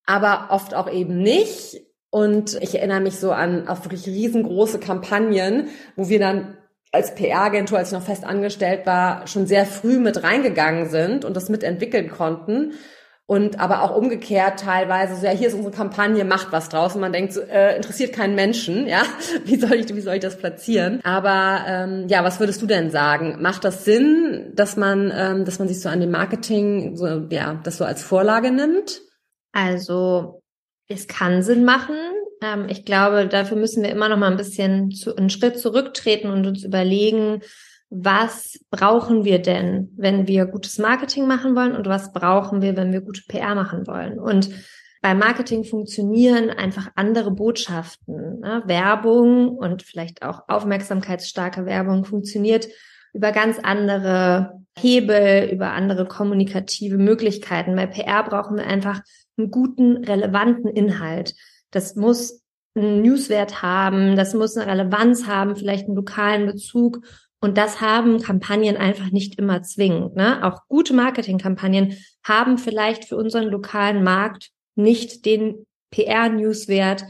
aber 0.04 0.48
oft 0.50 0.74
auch 0.74 0.90
eben 0.90 1.18
nicht. 1.18 1.82
Und 2.16 2.56
ich 2.62 2.74
erinnere 2.74 3.02
mich 3.02 3.18
so 3.18 3.30
an 3.30 3.68
auf 3.68 3.84
wirklich 3.84 4.06
riesengroße 4.06 4.78
Kampagnen, 4.80 5.68
wo 5.96 6.08
wir 6.08 6.18
dann 6.18 6.56
als 6.90 7.14
PR-Agentur, 7.14 7.76
als 7.76 7.88
ich 7.88 7.92
noch 7.92 8.06
fest 8.06 8.24
angestellt 8.24 8.86
war, 8.86 9.26
schon 9.26 9.46
sehr 9.46 9.66
früh 9.66 9.98
mit 9.98 10.22
reingegangen 10.22 10.88
sind 10.88 11.26
und 11.26 11.36
das 11.36 11.50
mitentwickeln 11.50 12.08
konnten. 12.08 12.72
und 13.26 13.60
aber 13.60 13.82
auch 13.82 13.94
umgekehrt 13.94 14.60
teilweise 14.60 15.16
so, 15.16 15.26
ja, 15.26 15.32
hier 15.32 15.48
ist 15.48 15.52
unsere 15.52 15.74
Kampagne, 15.74 16.24
macht 16.24 16.52
was 16.52 16.70
draus 16.70 16.94
und 16.94 17.02
man 17.02 17.12
denkt, 17.12 17.34
so, 17.34 17.42
äh, 17.42 17.76
interessiert 17.76 18.14
keinen 18.14 18.34
Menschen, 18.34 18.86
ja, 18.86 19.02
wie 19.44 19.56
soll 19.56 19.74
ich, 19.74 19.94
wie 19.94 20.00
soll 20.00 20.14
ich 20.14 20.22
das 20.22 20.38
platzieren? 20.38 21.00
Aber 21.04 21.66
ähm, 21.68 22.06
ja, 22.08 22.24
was 22.24 22.40
würdest 22.40 22.62
du 22.62 22.66
denn 22.66 22.90
sagen? 22.90 23.42
Macht 23.42 23.62
das 23.62 23.84
Sinn, 23.84 24.52
dass 24.54 24.78
man, 24.78 25.12
ähm, 25.14 25.44
dass 25.44 25.58
man 25.58 25.68
sich 25.68 25.82
so 25.82 25.90
an 25.90 26.00
dem 26.00 26.12
Marketing, 26.12 26.96
so, 26.96 27.26
ja, 27.28 27.60
das 27.62 27.76
so 27.76 27.84
als 27.84 28.02
Vorlage 28.02 28.52
nimmt? 28.52 29.02
Also 29.52 30.40
es 30.88 31.06
kann 31.06 31.42
Sinn 31.42 31.64
machen. 31.64 31.96
Ähm, 32.42 32.66
ich 32.68 32.84
glaube, 32.84 33.26
dafür 33.26 33.56
müssen 33.56 33.82
wir 33.82 33.90
immer 33.90 34.08
noch 34.08 34.18
mal 34.18 34.30
ein 34.30 34.36
bisschen 34.36 34.90
zu, 34.90 35.16
einen 35.16 35.30
Schritt 35.30 35.58
zurücktreten 35.58 36.30
und 36.30 36.46
uns 36.46 36.64
überlegen, 36.64 37.42
was 37.88 38.58
brauchen 38.70 39.24
wir 39.24 39.40
denn, 39.40 39.92
wenn 39.96 40.26
wir 40.26 40.46
gutes 40.46 40.78
Marketing 40.78 41.26
machen 41.26 41.54
wollen 41.54 41.76
und 41.76 41.86
was 41.86 42.12
brauchen 42.12 42.60
wir, 42.60 42.76
wenn 42.76 42.92
wir 42.92 43.00
gute 43.00 43.22
PR 43.28 43.54
machen 43.54 43.86
wollen. 43.86 44.18
Und 44.18 44.50
beim 45.02 45.18
Marketing 45.18 45.62
funktionieren 45.62 46.50
einfach 46.50 46.88
andere 46.96 47.30
Botschaften. 47.30 48.40
Ne? 48.40 48.62
Werbung 48.66 49.50
und 49.56 49.82
vielleicht 49.82 50.22
auch 50.22 50.48
aufmerksamkeitsstarke 50.48 51.64
Werbung 51.64 52.04
funktioniert 52.04 52.66
über 53.12 53.30
ganz 53.30 53.58
andere 53.62 54.65
Hebel, 54.78 55.48
über 55.52 55.72
andere 55.72 56.06
kommunikative 56.06 56.98
Möglichkeiten. 56.98 57.76
Bei 57.76 57.86
PR 57.86 58.22
brauchen 58.22 58.56
wir 58.56 58.66
einfach 58.66 59.00
einen 59.36 59.50
guten, 59.50 60.04
relevanten 60.04 60.70
Inhalt. 60.70 61.34
Das 61.70 61.96
muss 61.96 62.42
einen 62.74 63.02
Newswert 63.02 63.62
haben, 63.62 64.16
das 64.16 64.34
muss 64.34 64.56
eine 64.56 64.70
Relevanz 64.70 65.26
haben, 65.26 65.56
vielleicht 65.56 65.86
einen 65.86 65.96
lokalen 65.96 66.46
Bezug 66.46 67.00
und 67.40 67.58
das 67.58 67.80
haben 67.80 68.20
Kampagnen 68.20 68.76
einfach 68.76 69.10
nicht 69.10 69.38
immer 69.38 69.62
zwingend. 69.62 70.16
Ne? 70.16 70.44
Auch 70.44 70.62
gute 70.68 70.94
Marketingkampagnen 70.94 71.96
haben 72.24 72.58
vielleicht 72.58 73.04
für 73.04 73.16
unseren 73.16 73.48
lokalen 73.48 74.02
Markt 74.02 74.50
nicht 74.74 75.24
den 75.24 75.66
PR-Newswert, 75.90 77.04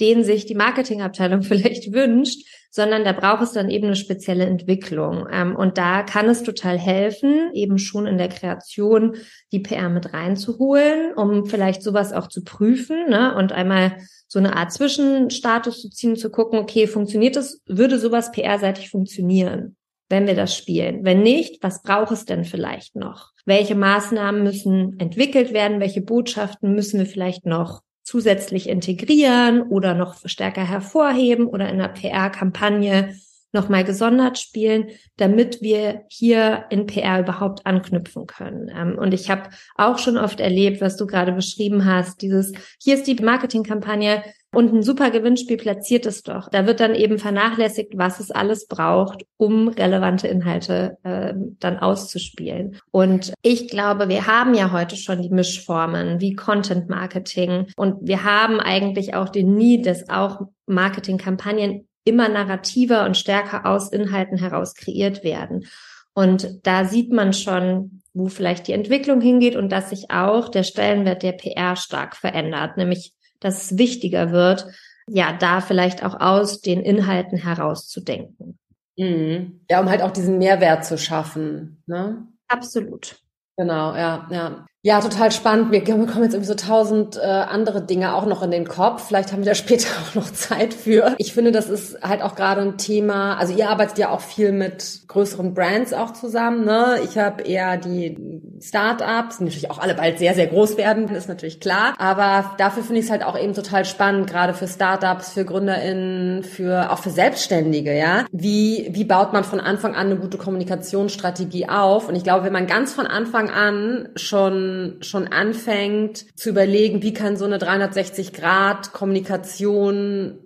den 0.00 0.24
sich 0.24 0.46
die 0.46 0.54
Marketingabteilung 0.54 1.42
vielleicht 1.44 1.92
wünscht, 1.92 2.46
sondern 2.70 3.04
da 3.04 3.12
braucht 3.12 3.42
es 3.42 3.52
dann 3.52 3.68
eben 3.68 3.86
eine 3.86 3.96
spezielle 3.96 4.46
Entwicklung. 4.46 5.26
Ähm, 5.30 5.54
und 5.56 5.78
da 5.78 6.02
kann 6.02 6.28
es 6.28 6.42
total 6.42 6.78
helfen, 6.78 7.50
eben 7.52 7.78
schon 7.78 8.06
in 8.06 8.18
der 8.18 8.28
Kreation 8.28 9.16
die 9.52 9.60
PR 9.60 9.88
mit 9.88 10.12
reinzuholen, 10.12 11.12
um 11.14 11.46
vielleicht 11.46 11.82
sowas 11.82 12.12
auch 12.12 12.28
zu 12.28 12.42
prüfen 12.42 13.08
ne? 13.08 13.34
und 13.36 13.52
einmal 13.52 13.96
so 14.28 14.38
eine 14.38 14.56
Art 14.56 14.72
Zwischenstatus 14.72 15.82
zu 15.82 15.90
ziehen, 15.90 16.16
zu 16.16 16.30
gucken, 16.30 16.58
okay, 16.58 16.86
funktioniert 16.86 17.36
das, 17.36 17.60
würde 17.66 17.98
sowas 17.98 18.32
PR-seitig 18.32 18.90
funktionieren? 18.90 19.76
wenn 20.10 20.26
wir 20.26 20.34
das 20.34 20.56
spielen? 20.56 21.04
Wenn 21.04 21.22
nicht, 21.22 21.62
was 21.62 21.82
braucht 21.82 22.10
es 22.10 22.24
denn 22.24 22.44
vielleicht 22.44 22.96
noch? 22.96 23.30
Welche 23.46 23.76
Maßnahmen 23.76 24.42
müssen 24.42 24.98
entwickelt 24.98 25.52
werden? 25.52 25.80
Welche 25.80 26.02
Botschaften 26.02 26.74
müssen 26.74 26.98
wir 26.98 27.06
vielleicht 27.06 27.46
noch 27.46 27.80
zusätzlich 28.10 28.68
integrieren 28.68 29.62
oder 29.62 29.94
noch 29.94 30.16
stärker 30.24 30.66
hervorheben 30.66 31.46
oder 31.46 31.68
in 31.68 31.80
einer 31.80 31.88
PR-Kampagne 31.88 33.14
nochmal 33.52 33.84
gesondert 33.84 34.38
spielen, 34.38 34.88
damit 35.16 35.62
wir 35.62 36.02
hier 36.08 36.64
in 36.70 36.86
PR 36.86 37.20
überhaupt 37.20 37.66
anknüpfen 37.66 38.26
können. 38.26 38.68
Ähm, 38.68 38.98
und 38.98 39.14
ich 39.14 39.30
habe 39.30 39.50
auch 39.76 39.98
schon 39.98 40.16
oft 40.16 40.40
erlebt, 40.40 40.80
was 40.80 40.96
du 40.96 41.06
gerade 41.06 41.32
beschrieben 41.32 41.84
hast, 41.84 42.20
dieses, 42.20 42.52
hier 42.82 42.94
ist 42.94 43.06
die 43.06 43.14
Marketingkampagne, 43.14 44.24
und 44.52 44.72
ein 44.72 44.82
super 44.82 45.10
Gewinnspiel 45.10 45.56
platziert 45.56 46.06
es 46.06 46.22
doch. 46.22 46.48
Da 46.48 46.66
wird 46.66 46.80
dann 46.80 46.94
eben 46.94 47.18
vernachlässigt, 47.18 47.96
was 47.96 48.18
es 48.18 48.30
alles 48.30 48.66
braucht, 48.66 49.24
um 49.36 49.68
relevante 49.68 50.26
Inhalte 50.26 50.98
äh, 51.04 51.34
dann 51.60 51.78
auszuspielen. 51.78 52.78
Und 52.90 53.32
ich 53.42 53.68
glaube, 53.68 54.08
wir 54.08 54.26
haben 54.26 54.54
ja 54.54 54.72
heute 54.72 54.96
schon 54.96 55.22
die 55.22 55.30
Mischformen 55.30 56.20
wie 56.20 56.34
Content 56.34 56.88
Marketing 56.88 57.66
und 57.76 57.96
wir 58.00 58.24
haben 58.24 58.58
eigentlich 58.58 59.14
auch 59.14 59.28
den 59.28 59.54
Need, 59.54 59.86
dass 59.86 60.08
auch 60.08 60.40
Marketingkampagnen 60.66 61.86
immer 62.04 62.28
narrativer 62.28 63.04
und 63.04 63.16
stärker 63.16 63.66
aus 63.66 63.92
Inhalten 63.92 64.38
heraus 64.38 64.74
kreiert 64.74 65.22
werden. 65.22 65.66
Und 66.12 66.66
da 66.66 66.86
sieht 66.86 67.12
man 67.12 67.32
schon, 67.32 68.02
wo 68.12 68.26
vielleicht 68.26 68.66
die 68.66 68.72
Entwicklung 68.72 69.20
hingeht 69.20 69.54
und 69.54 69.70
dass 69.70 69.90
sich 69.90 70.10
auch 70.10 70.48
der 70.48 70.64
Stellenwert 70.64 71.22
der 71.22 71.32
PR 71.32 71.76
stark 71.76 72.16
verändert, 72.16 72.76
nämlich 72.76 73.14
dass 73.40 73.64
es 73.64 73.78
wichtiger 73.78 74.32
wird, 74.32 74.66
ja, 75.08 75.32
da 75.32 75.60
vielleicht 75.60 76.04
auch 76.04 76.20
aus 76.20 76.60
den 76.60 76.80
Inhalten 76.82 77.38
herauszudenken. 77.38 78.58
Mhm. 78.96 79.64
Ja, 79.68 79.80
um 79.80 79.88
halt 79.88 80.02
auch 80.02 80.12
diesen 80.12 80.38
Mehrwert 80.38 80.84
zu 80.84 80.98
schaffen. 80.98 81.82
Ne? 81.86 82.26
Absolut. 82.48 83.16
Genau, 83.56 83.94
ja, 83.94 84.28
ja. 84.30 84.66
Ja, 84.82 85.02
total 85.02 85.30
spannend. 85.30 85.72
Wir 85.72 85.84
kommen 85.84 86.06
jetzt 86.22 86.32
irgendwie 86.32 86.44
so 86.44 86.54
tausend 86.54 87.18
äh, 87.18 87.26
andere 87.26 87.82
Dinge 87.82 88.14
auch 88.14 88.24
noch 88.24 88.42
in 88.42 88.50
den 88.50 88.66
Kopf. 88.66 89.08
Vielleicht 89.08 89.30
haben 89.30 89.40
wir 89.40 89.50
da 89.50 89.54
später 89.54 89.88
auch 90.00 90.14
noch 90.14 90.30
Zeit 90.32 90.72
für. 90.72 91.14
Ich 91.18 91.34
finde, 91.34 91.52
das 91.52 91.68
ist 91.68 92.00
halt 92.02 92.22
auch 92.22 92.34
gerade 92.34 92.62
ein 92.62 92.78
Thema. 92.78 93.36
Also 93.36 93.52
ihr 93.52 93.68
arbeitet 93.68 93.98
ja 93.98 94.08
auch 94.08 94.22
viel 94.22 94.52
mit 94.52 95.02
größeren 95.06 95.52
Brands 95.52 95.92
auch 95.92 96.14
zusammen. 96.14 96.64
Ne? 96.64 96.98
Ich 97.04 97.18
habe 97.18 97.42
eher 97.42 97.76
die 97.76 98.40
Startups, 98.62 99.38
die 99.38 99.44
natürlich 99.44 99.70
auch 99.70 99.78
alle 99.78 99.94
bald 99.94 100.18
sehr, 100.18 100.34
sehr 100.34 100.46
groß 100.46 100.78
werden, 100.78 101.08
ist 101.08 101.28
natürlich 101.28 101.60
klar. 101.60 101.94
Aber 101.98 102.52
dafür 102.56 102.82
finde 102.82 103.00
ich 103.00 103.06
es 103.06 103.10
halt 103.10 103.22
auch 103.22 103.38
eben 103.38 103.52
total 103.52 103.84
spannend, 103.84 104.30
gerade 104.30 104.54
für 104.54 104.68
Startups, 104.68 105.32
für 105.32 105.44
GründerInnen, 105.44 106.42
für 106.42 106.90
auch 106.90 106.98
für 106.98 107.10
Selbstständige, 107.10 107.96
ja. 107.96 108.24
Wie, 108.32 108.88
wie 108.92 109.04
baut 109.04 109.32
man 109.32 109.44
von 109.44 109.60
Anfang 109.60 109.94
an 109.94 110.06
eine 110.06 110.16
gute 110.16 110.38
Kommunikationsstrategie 110.38 111.68
auf? 111.68 112.08
Und 112.08 112.14
ich 112.14 112.22
glaube, 112.22 112.44
wenn 112.44 112.52
man 112.52 112.66
ganz 112.66 112.94
von 112.94 113.06
Anfang 113.06 113.50
an 113.50 114.08
schon 114.16 114.69
schon, 115.00 115.28
anfängt 115.28 116.38
zu 116.38 116.50
überlegen, 116.50 117.02
wie 117.02 117.12
kann 117.12 117.36
so 117.36 117.44
eine 117.44 117.58
360 117.58 118.32
Grad 118.32 118.92
Kommunikation 118.92 120.38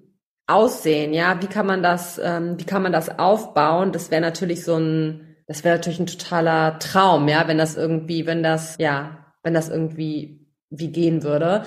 aussehen, 0.47 1.14
ja, 1.14 1.40
wie 1.40 1.47
kann 1.47 1.66
man 1.66 1.83
das, 1.83 2.21
ähm, 2.23 2.59
wie 2.59 2.64
kann 2.64 2.83
man 2.83 2.93
das 2.93 3.19
aufbauen? 3.19 3.93
Das 3.93 4.11
wäre 4.11 4.21
natürlich 4.21 4.64
so 4.64 4.76
ein, 4.76 5.37
das 5.47 5.64
wäre 5.64 5.76
natürlich 5.76 6.00
ein 6.00 6.07
totaler 6.07 6.78
Traum, 6.78 7.28
ja, 7.28 7.49
wenn 7.49 7.59
das 7.59 7.76
irgendwie, 7.76 8.26
wenn 8.26 8.43
das, 8.43 8.76
ja, 8.78 9.25
wenn 9.43 9.54
das 9.54 9.69
irgendwie 9.69 10.47
wie 10.71 10.88
gehen 10.88 11.23
würde. 11.23 11.64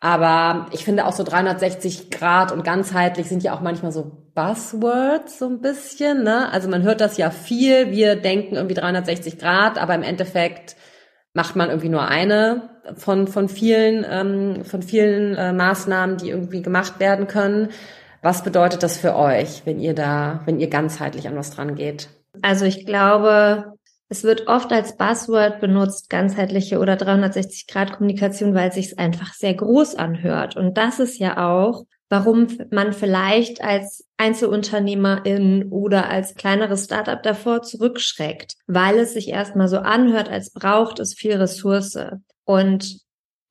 Aber 0.00 0.66
ich 0.72 0.84
finde 0.84 1.06
auch 1.06 1.12
so 1.12 1.24
360 1.24 2.10
Grad 2.10 2.52
und 2.52 2.64
ganzheitlich 2.64 3.28
sind 3.28 3.42
ja 3.42 3.54
auch 3.54 3.60
manchmal 3.60 3.92
so 3.92 4.10
Buzzwords 4.34 5.38
so 5.38 5.46
ein 5.46 5.60
bisschen, 5.60 6.22
ne? 6.22 6.50
Also 6.50 6.68
man 6.68 6.82
hört 6.82 7.02
das 7.02 7.18
ja 7.18 7.30
viel, 7.30 7.90
wir 7.90 8.16
denken 8.16 8.54
irgendwie 8.56 8.74
360 8.74 9.38
Grad, 9.38 9.76
aber 9.76 9.94
im 9.94 10.02
Endeffekt 10.02 10.76
macht 11.34 11.56
man 11.56 11.68
irgendwie 11.68 11.88
nur 11.88 12.06
eine 12.08 12.70
von, 12.96 13.28
von 13.28 13.48
vielen, 13.48 14.04
ähm, 14.08 14.64
von 14.64 14.82
vielen 14.82 15.36
äh, 15.36 15.52
Maßnahmen, 15.52 16.16
die 16.16 16.30
irgendwie 16.30 16.62
gemacht 16.62 16.98
werden 16.98 17.26
können. 17.26 17.68
Was 18.22 18.42
bedeutet 18.42 18.82
das 18.82 18.98
für 18.98 19.16
euch, 19.16 19.62
wenn 19.64 19.80
ihr 19.80 19.94
da, 19.94 20.42
wenn 20.44 20.60
ihr 20.60 20.68
ganzheitlich 20.68 21.26
an 21.26 21.36
was 21.36 21.50
dran 21.50 21.74
geht? 21.74 22.08
Also 22.42 22.64
ich 22.64 22.84
glaube, 22.84 23.74
es 24.08 24.24
wird 24.24 24.48
oft 24.48 24.72
als 24.72 24.96
Buzzword 24.96 25.60
benutzt, 25.60 26.10
ganzheitliche 26.10 26.78
oder 26.80 26.96
360 26.96 27.66
Grad 27.66 27.92
Kommunikation, 27.92 28.54
weil 28.54 28.68
es 28.68 28.74
sich 28.74 28.98
einfach 28.98 29.32
sehr 29.32 29.54
groß 29.54 29.94
anhört. 29.94 30.56
Und 30.56 30.76
das 30.76 30.98
ist 30.98 31.18
ja 31.18 31.48
auch 31.48 31.84
warum 32.10 32.48
man 32.70 32.92
vielleicht 32.92 33.62
als 33.62 34.04
Einzelunternehmerin 34.18 35.68
oder 35.70 36.10
als 36.10 36.34
kleineres 36.34 36.84
Startup 36.84 37.22
davor 37.22 37.62
zurückschreckt, 37.62 38.56
weil 38.66 38.98
es 38.98 39.14
sich 39.14 39.28
erstmal 39.28 39.68
so 39.68 39.78
anhört, 39.78 40.28
als 40.28 40.52
braucht 40.52 40.98
es 40.98 41.14
viel 41.14 41.36
Ressource. 41.36 41.96
Und 42.44 43.00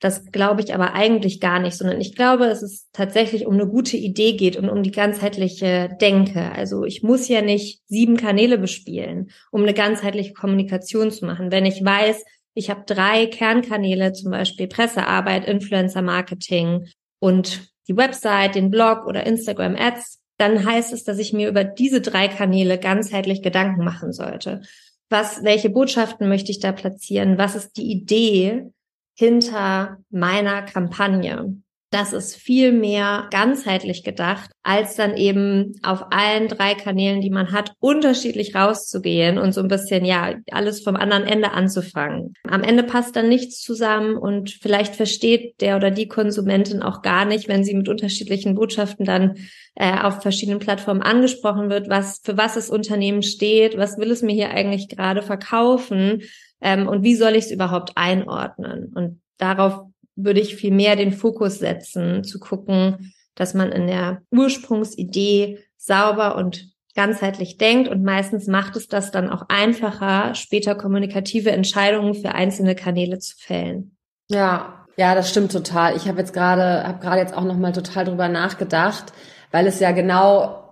das 0.01 0.31
glaube 0.31 0.61
ich 0.61 0.73
aber 0.73 0.93
eigentlich 0.93 1.39
gar 1.39 1.59
nicht, 1.59 1.75
sondern 1.75 1.99
ich 1.99 2.15
glaube, 2.15 2.45
es 2.45 2.61
ist 2.61 2.87
tatsächlich 2.93 3.45
um 3.45 3.53
eine 3.53 3.67
gute 3.67 3.97
Idee 3.97 4.33
geht 4.33 4.57
und 4.57 4.69
um 4.69 4.83
die 4.83 4.91
ganzheitliche 4.91 5.89
Denke. 6.01 6.51
Also 6.51 6.83
ich 6.83 7.01
muss 7.01 7.27
ja 7.27 7.41
nicht 7.41 7.81
sieben 7.87 8.17
Kanäle 8.17 8.57
bespielen, 8.57 9.31
um 9.51 9.63
eine 9.63 9.73
ganzheitliche 9.73 10.33
Kommunikation 10.33 11.11
zu 11.11 11.25
machen. 11.25 11.51
Wenn 11.51 11.65
ich 11.65 11.83
weiß, 11.83 12.23
ich 12.53 12.69
habe 12.69 12.83
drei 12.85 13.25
Kernkanäle, 13.25 14.11
zum 14.11 14.31
Beispiel 14.31 14.67
Pressearbeit, 14.67 15.47
Influencer 15.47 16.01
Marketing 16.01 16.87
und 17.19 17.69
die 17.89 17.97
Website, 17.97 18.55
den 18.55 18.69
Blog 18.69 19.05
oder 19.05 19.25
Instagram 19.25 19.75
Ads, 19.75 20.19
dann 20.37 20.65
heißt 20.65 20.93
es, 20.93 21.03
dass 21.03 21.17
ich 21.19 21.33
mir 21.33 21.49
über 21.49 21.63
diese 21.65 21.99
drei 21.99 22.29
Kanäle 22.29 22.77
ganzheitlich 22.77 23.41
Gedanken 23.41 23.83
machen 23.83 24.13
sollte. 24.13 24.61
Was, 25.09 25.43
welche 25.43 25.69
Botschaften 25.69 26.29
möchte 26.29 26.51
ich 26.51 26.59
da 26.59 26.71
platzieren? 26.71 27.37
Was 27.37 27.55
ist 27.55 27.75
die 27.77 27.91
Idee 27.91 28.69
hinter 29.15 29.97
meiner 30.11 30.61
Kampagne? 30.61 31.57
Das 31.91 32.13
ist 32.13 32.35
viel 32.35 32.71
mehr 32.71 33.27
ganzheitlich 33.31 34.03
gedacht, 34.03 34.51
als 34.61 34.95
dann 34.95 35.17
eben 35.17 35.73
auf 35.81 36.05
allen 36.11 36.47
drei 36.47 36.75
Kanälen, 36.75 37.19
die 37.19 37.31
man 37.31 37.51
hat, 37.51 37.73
unterschiedlich 37.79 38.53
rauszugehen 38.53 39.39
und 39.39 39.53
so 39.53 39.61
ein 39.61 39.67
bisschen, 39.67 40.05
ja, 40.05 40.35
alles 40.51 40.83
vom 40.83 40.95
anderen 40.95 41.23
Ende 41.23 41.51
anzufangen. 41.51 42.35
Am 42.47 42.61
Ende 42.61 42.83
passt 42.83 43.15
dann 43.15 43.27
nichts 43.27 43.61
zusammen 43.61 44.17
und 44.17 44.51
vielleicht 44.51 44.95
versteht 44.95 45.61
der 45.61 45.77
oder 45.77 45.89
die 45.89 46.07
Konsumentin 46.07 46.83
auch 46.83 47.01
gar 47.01 47.25
nicht, 47.25 47.47
wenn 47.47 47.63
sie 47.63 47.73
mit 47.73 47.89
unterschiedlichen 47.89 48.53
Botschaften 48.53 49.03
dann 49.03 49.37
äh, 49.73 49.97
auf 49.99 50.21
verschiedenen 50.21 50.59
Plattformen 50.59 51.01
angesprochen 51.01 51.71
wird, 51.71 51.89
was, 51.89 52.21
für 52.23 52.37
was 52.37 52.53
das 52.53 52.69
Unternehmen 52.69 53.23
steht, 53.23 53.77
was 53.79 53.97
will 53.97 54.11
es 54.11 54.21
mir 54.21 54.33
hier 54.33 54.51
eigentlich 54.51 54.89
gerade 54.89 55.23
verkaufen 55.23 56.21
ähm, 56.61 56.87
und 56.87 57.01
wie 57.01 57.15
soll 57.15 57.31
ich 57.31 57.45
es 57.45 57.51
überhaupt 57.51 57.93
einordnen. 57.95 58.91
Und 58.93 59.21
darauf 59.39 59.88
würde 60.23 60.39
ich 60.39 60.55
viel 60.55 60.71
mehr 60.71 60.95
den 60.95 61.11
Fokus 61.11 61.59
setzen, 61.59 62.23
zu 62.23 62.39
gucken, 62.39 63.13
dass 63.35 63.53
man 63.53 63.71
in 63.71 63.87
der 63.87 64.21
Ursprungsidee 64.31 65.59
sauber 65.77 66.35
und 66.35 66.69
ganzheitlich 66.95 67.57
denkt 67.57 67.87
und 67.87 68.03
meistens 68.03 68.47
macht 68.47 68.75
es 68.75 68.87
das 68.87 69.11
dann 69.11 69.29
auch 69.29 69.45
einfacher, 69.47 70.35
später 70.35 70.75
kommunikative 70.75 71.51
Entscheidungen 71.51 72.13
für 72.13 72.33
einzelne 72.33 72.75
Kanäle 72.75 73.19
zu 73.19 73.37
fällen. 73.37 73.95
Ja, 74.29 74.85
ja, 74.97 75.15
das 75.15 75.29
stimmt 75.29 75.53
total. 75.53 75.95
Ich 75.95 76.07
habe 76.09 76.19
jetzt 76.19 76.33
gerade, 76.33 76.85
habe 76.85 76.99
gerade 76.99 77.21
jetzt 77.21 77.33
auch 77.33 77.45
noch 77.45 77.55
mal 77.55 77.71
total 77.71 78.03
drüber 78.03 78.27
nachgedacht, 78.27 79.13
weil 79.51 79.65
es 79.65 79.79
ja 79.79 79.91
genau 79.91 80.68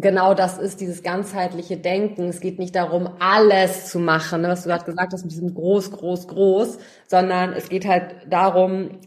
genau 0.00 0.34
das 0.34 0.58
ist, 0.58 0.80
dieses 0.80 1.02
ganzheitliche 1.02 1.76
Denken. 1.76 2.28
Es 2.28 2.40
geht 2.40 2.58
nicht 2.58 2.74
darum, 2.74 3.08
alles 3.18 3.90
zu 3.90 3.98
machen, 3.98 4.42
ne, 4.42 4.48
was 4.48 4.62
du 4.62 4.68
gerade 4.68 4.84
gesagt 4.84 5.12
hast, 5.12 5.22
mit 5.24 5.32
diesem 5.32 5.54
groß, 5.54 5.90
groß, 5.90 6.28
groß, 6.28 6.78
sondern 7.06 7.52
es 7.52 7.68
geht 7.68 7.86
halt 7.86 8.14
darum, 8.28 9.00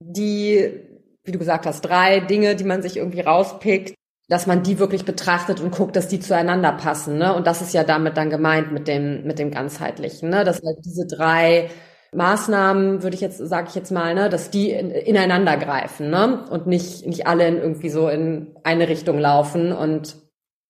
die, 0.00 0.80
wie 1.24 1.32
du 1.32 1.38
gesagt 1.38 1.66
hast, 1.66 1.82
drei 1.82 2.20
Dinge, 2.20 2.56
die 2.56 2.64
man 2.64 2.82
sich 2.82 2.96
irgendwie 2.96 3.20
rauspickt, 3.20 3.94
dass 4.28 4.46
man 4.46 4.62
die 4.62 4.78
wirklich 4.78 5.04
betrachtet 5.04 5.60
und 5.60 5.72
guckt, 5.72 5.96
dass 5.96 6.08
die 6.08 6.20
zueinander 6.20 6.72
passen. 6.72 7.16
Ne? 7.18 7.34
Und 7.34 7.46
das 7.46 7.62
ist 7.62 7.72
ja 7.72 7.82
damit 7.82 8.16
dann 8.16 8.28
gemeint 8.30 8.72
mit 8.72 8.86
dem, 8.86 9.24
mit 9.24 9.38
dem 9.38 9.50
ganzheitlichen, 9.50 10.28
ne? 10.28 10.44
dass 10.44 10.60
halt 10.62 10.78
diese 10.84 11.06
drei 11.06 11.70
Maßnahmen, 12.14 13.02
würde 13.02 13.14
ich 13.14 13.20
jetzt, 13.20 13.38
sage 13.38 13.68
ich 13.68 13.74
jetzt 13.74 13.90
mal, 13.90 14.14
ne, 14.14 14.28
dass 14.28 14.50
die 14.50 14.70
in, 14.70 14.90
ineinander 14.90 15.56
greifen, 15.56 16.10
ne? 16.10 16.44
Und 16.50 16.66
nicht, 16.66 17.06
nicht 17.06 17.26
alle 17.26 17.46
in 17.46 17.56
irgendwie 17.58 17.90
so 17.90 18.08
in 18.08 18.54
eine 18.64 18.88
Richtung 18.88 19.18
laufen 19.18 19.72
und 19.72 20.16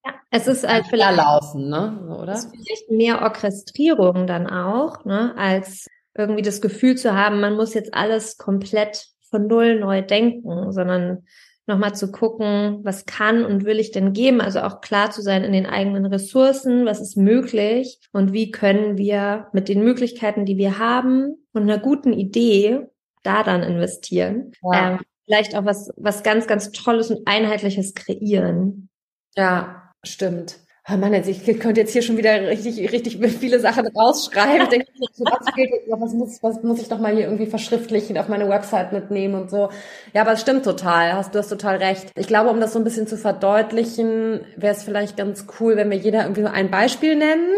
ja, 0.05 0.15
es 0.31 0.47
ist 0.47 0.67
halt 0.67 0.87
vielleicht 0.89 1.17
laufen, 1.17 1.69
ne? 1.69 2.17
Oder? 2.21 2.33
Ist 2.33 2.51
vielleicht 2.51 2.91
mehr 2.91 3.23
Orchestrierung 3.23 4.27
dann 4.27 4.49
auch, 4.49 5.05
ne, 5.05 5.35
als 5.37 5.87
irgendwie 6.17 6.43
das 6.43 6.61
Gefühl 6.61 6.97
zu 6.97 7.15
haben, 7.15 7.41
man 7.41 7.55
muss 7.55 7.75
jetzt 7.75 7.95
alles 7.95 8.37
komplett 8.37 9.07
von 9.31 9.47
null 9.47 9.79
neu 9.79 10.03
denken, 10.03 10.73
sondern 10.73 11.25
nochmal 11.69 11.95
zu 11.95 12.11
gucken, 12.11 12.81
was 12.83 13.07
kann 13.07 13.45
und 13.45 13.65
will 13.65 13.79
ich 13.79 13.93
denn 13.93 14.13
geben? 14.13 14.41
Also 14.41 14.61
auch 14.61 14.81
klar 14.81 15.11
zu 15.11 15.23
sein 15.23 15.45
in 15.45 15.53
den 15.53 15.67
eigenen 15.67 16.07
Ressourcen, 16.07 16.87
was 16.87 17.01
ist 17.01 17.17
möglich 17.17 18.01
und 18.13 18.33
wie 18.33 18.51
können 18.51 18.97
wir 18.97 19.49
mit 19.53 19.69
den 19.69 19.85
Möglichkeiten, 19.85 20.45
die 20.45 20.57
wir 20.57 20.79
haben 20.79 21.47
und 21.53 21.63
einer 21.63 21.79
guten 21.79 22.13
Idee 22.13 22.87
da 23.23 23.43
dann 23.43 23.63
investieren. 23.63 24.53
Ja. 24.63 24.93
Ähm, 24.93 25.01
vielleicht 25.27 25.55
auch 25.55 25.65
was, 25.65 25.93
was 25.97 26.23
ganz, 26.23 26.47
ganz 26.47 26.73
Tolles 26.73 27.11
und 27.11 27.27
Einheitliches 27.27 27.95
kreieren. 27.95 28.89
Ja, 29.37 29.93
stimmt. 30.03 30.59
Oh 30.91 30.97
Mann, 30.97 31.13
also 31.13 31.31
ich 31.31 31.45
könnte 31.59 31.81
jetzt 31.81 31.93
hier 31.93 32.01
schon 32.01 32.17
wieder 32.17 32.41
richtig, 32.49 32.91
richtig 32.91 33.19
viele 33.39 33.61
Sachen 33.61 33.87
rausschreiben. 33.89 34.63
Ich 34.63 34.69
denke, 34.69 34.87
was, 35.19 35.55
fehlt, 35.55 35.71
was, 35.87 36.15
muss, 36.15 36.43
was 36.43 36.63
muss 36.63 36.81
ich 36.81 36.89
doch 36.89 36.99
mal 36.99 37.15
hier 37.15 37.25
irgendwie 37.25 37.45
verschriftlichen, 37.47 38.17
auf 38.17 38.29
meine 38.29 38.49
Website 38.49 38.93
mitnehmen 38.93 39.35
und 39.35 39.51
so. 39.51 39.69
Ja, 40.15 40.23
aber 40.23 40.33
es 40.33 40.41
stimmt 40.41 40.65
total. 40.65 41.13
Hast, 41.13 41.35
du 41.35 41.41
hast 41.41 41.49
total 41.51 41.77
recht. 41.77 42.11
Ich 42.17 42.27
glaube, 42.27 42.49
um 42.49 42.59
das 42.59 42.73
so 42.73 42.79
ein 42.79 42.85
bisschen 42.85 43.07
zu 43.07 43.19
verdeutlichen, 43.19 44.41
wäre 44.57 44.75
es 44.75 44.83
vielleicht 44.83 45.19
ganz 45.19 45.45
cool, 45.61 45.77
wenn 45.77 45.91
wir 45.91 45.99
jeder 45.99 46.23
irgendwie 46.23 46.43
so 46.43 46.49
ein 46.49 46.71
Beispiel 46.71 47.17
nennen. 47.17 47.51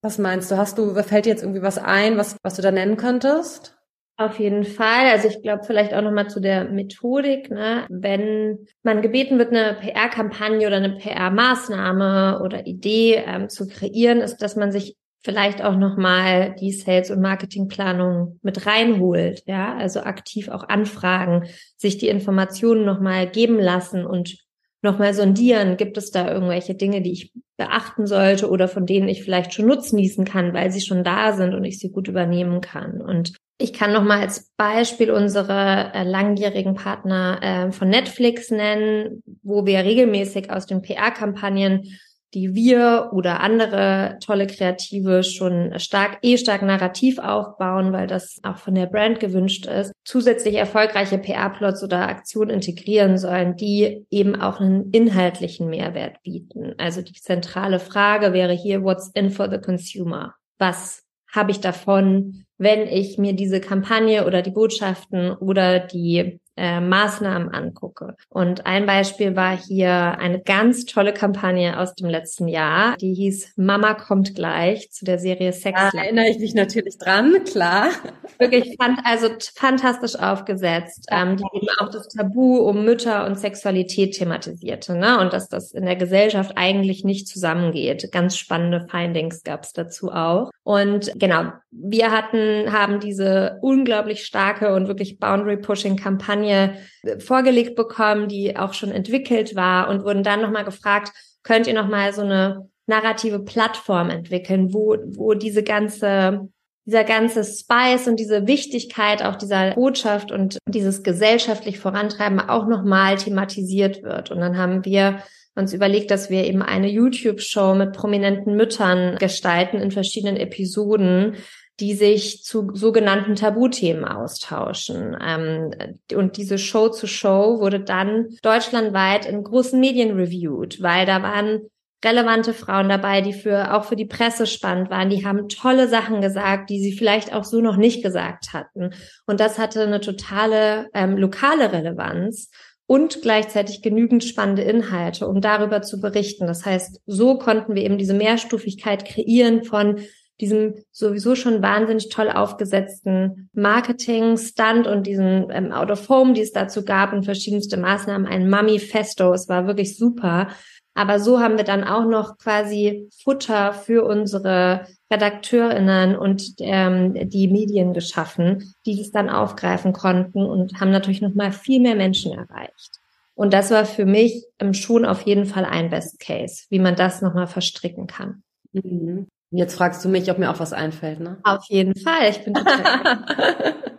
Was 0.00 0.18
meinst 0.18 0.50
du? 0.50 0.56
Hast 0.56 0.76
du, 0.76 0.92
fällt 1.04 1.26
dir 1.26 1.30
jetzt 1.30 1.42
irgendwie 1.44 1.62
was 1.62 1.78
ein, 1.78 2.16
was, 2.16 2.36
was 2.42 2.54
du 2.54 2.62
da 2.62 2.72
nennen 2.72 2.96
könntest? 2.96 3.76
Auf 4.18 4.38
jeden 4.38 4.64
Fall. 4.64 5.06
Also 5.10 5.28
ich 5.28 5.42
glaube 5.42 5.64
vielleicht 5.64 5.94
auch 5.94 6.02
nochmal 6.02 6.28
zu 6.28 6.40
der 6.40 6.64
Methodik, 6.64 7.50
ne? 7.50 7.86
wenn 7.88 8.66
man 8.82 9.02
gebeten 9.02 9.38
wird, 9.38 9.50
eine 9.50 9.74
PR-Kampagne 9.80 10.66
oder 10.66 10.76
eine 10.76 10.96
PR-Maßnahme 10.96 12.40
oder 12.44 12.66
Idee 12.66 13.24
ähm, 13.26 13.48
zu 13.48 13.66
kreieren, 13.66 14.20
ist, 14.20 14.38
dass 14.38 14.54
man 14.54 14.70
sich 14.70 14.96
vielleicht 15.24 15.64
auch 15.64 15.76
nochmal 15.76 16.54
die 16.60 16.72
Sales- 16.72 17.10
und 17.10 17.20
Marketingplanung 17.20 18.38
mit 18.42 18.66
reinholt, 18.66 19.42
ja, 19.46 19.76
also 19.76 20.00
aktiv 20.00 20.48
auch 20.48 20.68
anfragen, 20.68 21.46
sich 21.76 21.96
die 21.96 22.08
Informationen 22.08 22.84
nochmal 22.84 23.28
geben 23.28 23.58
lassen 23.58 24.04
und 24.04 24.36
nochmal 24.82 25.14
sondieren, 25.14 25.76
gibt 25.76 25.96
es 25.96 26.10
da 26.10 26.30
irgendwelche 26.30 26.74
Dinge, 26.74 27.00
die 27.00 27.12
ich 27.12 27.32
beachten 27.56 28.06
sollte 28.06 28.50
oder 28.50 28.68
von 28.68 28.86
denen 28.86 29.08
ich 29.08 29.22
vielleicht 29.22 29.54
schon 29.54 29.66
nutznießen 29.66 30.24
kann, 30.24 30.52
weil 30.52 30.70
sie 30.70 30.80
schon 30.80 31.04
da 31.04 31.32
sind 31.32 31.54
und 31.54 31.64
ich 31.64 31.78
sie 31.78 31.90
gut 31.90 32.08
übernehmen 32.08 32.60
kann. 32.60 33.00
Und 33.00 33.34
ich 33.58 33.72
kann 33.72 33.92
noch 33.92 34.02
mal 34.02 34.20
als 34.20 34.50
Beispiel 34.56 35.12
unsere 35.12 35.92
äh, 35.94 36.02
langjährigen 36.02 36.74
Partner 36.74 37.38
äh, 37.42 37.72
von 37.72 37.88
Netflix 37.88 38.50
nennen, 38.50 39.22
wo 39.42 39.66
wir 39.66 39.78
regelmäßig 39.78 40.50
aus 40.50 40.66
den 40.66 40.82
PR-Kampagnen, 40.82 41.84
die 42.34 42.54
wir 42.54 43.10
oder 43.12 43.40
andere 43.40 44.18
tolle 44.24 44.46
Kreative 44.46 45.22
schon 45.22 45.78
stark, 45.78 46.18
eh 46.22 46.36
stark 46.36 46.62
narrativ 46.62 47.18
aufbauen, 47.18 47.92
weil 47.92 48.06
das 48.06 48.38
auch 48.42 48.56
von 48.56 48.74
der 48.74 48.86
Brand 48.86 49.20
gewünscht 49.20 49.66
ist, 49.66 49.92
zusätzlich 50.04 50.54
erfolgreiche 50.54 51.18
PR-Plots 51.18 51.82
oder 51.82 52.08
Aktionen 52.08 52.50
integrieren 52.50 53.18
sollen, 53.18 53.56
die 53.56 54.06
eben 54.10 54.40
auch 54.40 54.60
einen 54.60 54.90
inhaltlichen 54.90 55.68
Mehrwert 55.68 56.22
bieten. 56.22 56.74
Also 56.78 57.02
die 57.02 57.12
zentrale 57.12 57.78
Frage 57.78 58.32
wäre 58.32 58.52
hier, 58.52 58.82
what's 58.82 59.10
in 59.14 59.30
for 59.30 59.50
the 59.50 59.58
consumer? 59.58 60.34
Was 60.58 61.02
habe 61.32 61.50
ich 61.50 61.60
davon, 61.60 62.44
wenn 62.58 62.86
ich 62.86 63.18
mir 63.18 63.32
diese 63.32 63.60
Kampagne 63.60 64.26
oder 64.26 64.42
die 64.42 64.50
Botschaften 64.50 65.32
oder 65.32 65.80
die 65.80 66.40
äh, 66.56 66.80
Maßnahmen 66.80 67.48
angucke. 67.50 68.14
Und 68.28 68.66
ein 68.66 68.86
Beispiel 68.86 69.36
war 69.36 69.56
hier 69.56 70.18
eine 70.18 70.40
ganz 70.40 70.84
tolle 70.84 71.12
Kampagne 71.12 71.78
aus 71.78 71.94
dem 71.94 72.08
letzten 72.08 72.48
Jahr, 72.48 72.96
die 72.98 73.14
hieß 73.14 73.54
Mama 73.56 73.94
kommt 73.94 74.34
gleich 74.34 74.90
zu 74.90 75.04
der 75.04 75.18
Serie 75.18 75.52
Sex. 75.52 75.80
Da 75.92 75.98
erinnere 75.98 76.28
ich 76.28 76.38
mich 76.38 76.54
natürlich 76.54 76.98
dran, 76.98 77.44
klar. 77.44 77.90
Wirklich 78.38 78.76
fand, 78.80 79.00
also 79.04 79.28
fantastisch 79.54 80.16
aufgesetzt, 80.16 81.06
ähm, 81.10 81.36
die 81.36 81.44
eben 81.54 81.68
auch 81.78 81.90
das 81.90 82.08
Tabu 82.08 82.58
um 82.58 82.84
Mütter 82.84 83.26
und 83.26 83.38
Sexualität 83.38 84.14
thematisierte, 84.14 84.96
ne? 84.96 85.20
Und 85.20 85.32
dass 85.32 85.48
das 85.48 85.72
in 85.72 85.86
der 85.86 85.96
Gesellschaft 85.96 86.52
eigentlich 86.56 87.04
nicht 87.04 87.28
zusammengeht. 87.28 88.10
Ganz 88.12 88.36
spannende 88.36 88.86
Findings 88.90 89.42
gab 89.42 89.64
es 89.64 89.72
dazu 89.72 90.10
auch. 90.10 90.50
Und 90.64 91.12
genau, 91.16 91.52
wir 91.70 92.12
hatten, 92.12 92.72
haben 92.72 93.00
diese 93.00 93.58
unglaublich 93.62 94.24
starke 94.24 94.74
und 94.74 94.86
wirklich 94.86 95.18
Boundary-Pushing-Kampagne 95.18 96.68
Kampagne 96.68 96.78
äh, 97.02 97.18
vorgelegt 97.18 97.74
bekommen, 97.74 98.28
die 98.28 98.56
auch 98.56 98.74
schon 98.74 98.92
entwickelt 98.92 99.56
war 99.56 99.88
und 99.88 100.04
wurden 100.04 100.22
dann 100.22 100.40
nochmal 100.40 100.64
gefragt, 100.64 101.12
könnt 101.42 101.66
ihr 101.66 101.74
nochmal 101.74 102.12
so 102.12 102.22
eine 102.22 102.68
narrative 102.86 103.40
Plattform 103.40 104.10
entwickeln, 104.10 104.72
wo, 104.72 104.96
wo 105.06 105.34
diese 105.34 105.62
ganze 105.62 106.48
dieser 106.84 107.04
ganze 107.04 107.44
Spice 107.44 108.08
und 108.08 108.18
diese 108.18 108.46
Wichtigkeit 108.48 109.22
auch 109.22 109.36
dieser 109.36 109.72
Botschaft 109.74 110.32
und 110.32 110.58
dieses 110.66 111.04
gesellschaftlich 111.04 111.78
Vorantreiben 111.78 112.40
auch 112.40 112.66
nochmal 112.66 113.16
thematisiert 113.16 114.02
wird. 114.02 114.32
Und 114.32 114.40
dann 114.40 114.58
haben 114.58 114.84
wir 114.84 115.22
uns 115.54 115.72
überlegt, 115.72 116.10
dass 116.10 116.30
wir 116.30 116.44
eben 116.44 116.62
eine 116.62 116.88
YouTube-Show 116.88 117.74
mit 117.74 117.92
prominenten 117.92 118.56
Müttern 118.56 119.16
gestalten 119.16 119.78
in 119.78 119.90
verschiedenen 119.90 120.36
Episoden, 120.36 121.36
die 121.80 121.94
sich 121.94 122.42
zu 122.44 122.70
sogenannten 122.74 123.34
Tabuthemen 123.34 124.04
austauschen. 124.04 125.16
Ähm, 125.20 125.70
und 126.14 126.36
diese 126.36 126.58
Show 126.58 126.88
zu 126.88 127.06
Show 127.06 127.60
wurde 127.60 127.80
dann 127.80 128.28
deutschlandweit 128.42 129.26
in 129.26 129.42
großen 129.42 129.80
Medien 129.80 130.16
reviewed, 130.16 130.82
weil 130.82 131.06
da 131.06 131.22
waren 131.22 131.62
relevante 132.04 132.52
Frauen 132.52 132.88
dabei, 132.88 133.20
die 133.20 133.32
für 133.32 133.74
auch 133.74 133.84
für 133.84 133.96
die 133.96 134.06
Presse 134.06 134.46
spannend 134.46 134.90
waren. 134.90 135.08
Die 135.08 135.24
haben 135.24 135.48
tolle 135.48 135.88
Sachen 135.88 136.20
gesagt, 136.20 136.68
die 136.70 136.80
sie 136.80 136.92
vielleicht 136.92 137.32
auch 137.32 137.44
so 137.44 137.60
noch 137.60 137.76
nicht 137.76 138.02
gesagt 138.02 138.52
hatten. 138.52 138.90
Und 139.26 139.40
das 139.40 139.58
hatte 139.58 139.82
eine 139.82 140.00
totale 140.00 140.88
ähm, 140.94 141.16
lokale 141.16 141.72
Relevanz 141.72 142.50
und 142.92 143.22
gleichzeitig 143.22 143.80
genügend 143.80 144.22
spannende 144.22 144.60
Inhalte, 144.60 145.26
um 145.26 145.40
darüber 145.40 145.80
zu 145.80 145.98
berichten. 145.98 146.46
Das 146.46 146.66
heißt, 146.66 147.00
so 147.06 147.38
konnten 147.38 147.74
wir 147.74 147.84
eben 147.84 147.96
diese 147.96 148.12
Mehrstufigkeit 148.12 149.06
kreieren 149.06 149.64
von 149.64 150.00
diesem 150.42 150.74
sowieso 150.90 151.34
schon 151.34 151.62
wahnsinnig 151.62 152.10
toll 152.10 152.28
aufgesetzten 152.28 153.48
Marketing-Stunt 153.54 154.86
und 154.86 155.06
diesen 155.06 155.48
ähm, 155.50 155.72
Out 155.72 155.90
of 155.90 156.06
Home, 156.10 156.34
die 156.34 156.42
es 156.42 156.52
dazu 156.52 156.84
gab 156.84 157.14
und 157.14 157.24
verschiedenste 157.24 157.78
Maßnahmen, 157.78 158.26
ein 158.26 158.50
Mummy-Festo. 158.50 159.32
Es 159.32 159.48
war 159.48 159.66
wirklich 159.66 159.96
super. 159.96 160.48
Aber 160.94 161.20
so 161.20 161.40
haben 161.40 161.56
wir 161.56 161.64
dann 161.64 161.84
auch 161.84 162.04
noch 162.04 162.36
quasi 162.38 163.08
Futter 163.22 163.72
für 163.72 164.04
unsere 164.04 164.86
RedakteurInnen 165.10 166.16
und 166.16 166.54
ähm, 166.58 167.28
die 167.28 167.48
Medien 167.48 167.94
geschaffen, 167.94 168.74
die 168.86 168.98
das 168.98 169.10
dann 169.10 169.30
aufgreifen 169.30 169.92
konnten 169.92 170.44
und 170.44 170.80
haben 170.80 170.90
natürlich 170.90 171.22
noch 171.22 171.34
mal 171.34 171.52
viel 171.52 171.80
mehr 171.80 171.94
Menschen 171.94 172.32
erreicht. 172.32 173.00
Und 173.34 173.54
das 173.54 173.70
war 173.70 173.86
für 173.86 174.04
mich 174.04 174.44
ähm, 174.58 174.74
schon 174.74 175.04
auf 175.04 175.22
jeden 175.22 175.46
Fall 175.46 175.64
ein 175.64 175.90
Best 175.90 176.20
Case, 176.20 176.64
wie 176.68 176.78
man 176.78 176.96
das 176.96 177.22
noch 177.22 177.34
mal 177.34 177.46
verstricken 177.46 178.06
kann. 178.06 178.42
Mhm. 178.72 179.28
Jetzt 179.52 179.74
fragst 179.74 180.04
du 180.04 180.08
mich, 180.08 180.30
ob 180.30 180.38
mir 180.38 180.50
auch 180.50 180.60
was 180.60 180.72
einfällt, 180.72 181.20
ne? 181.20 181.38
Auf 181.44 181.64
jeden 181.68 181.94
Fall. 181.94 182.30
Ich 182.30 182.42
bin 182.44 182.54
total 182.54 183.24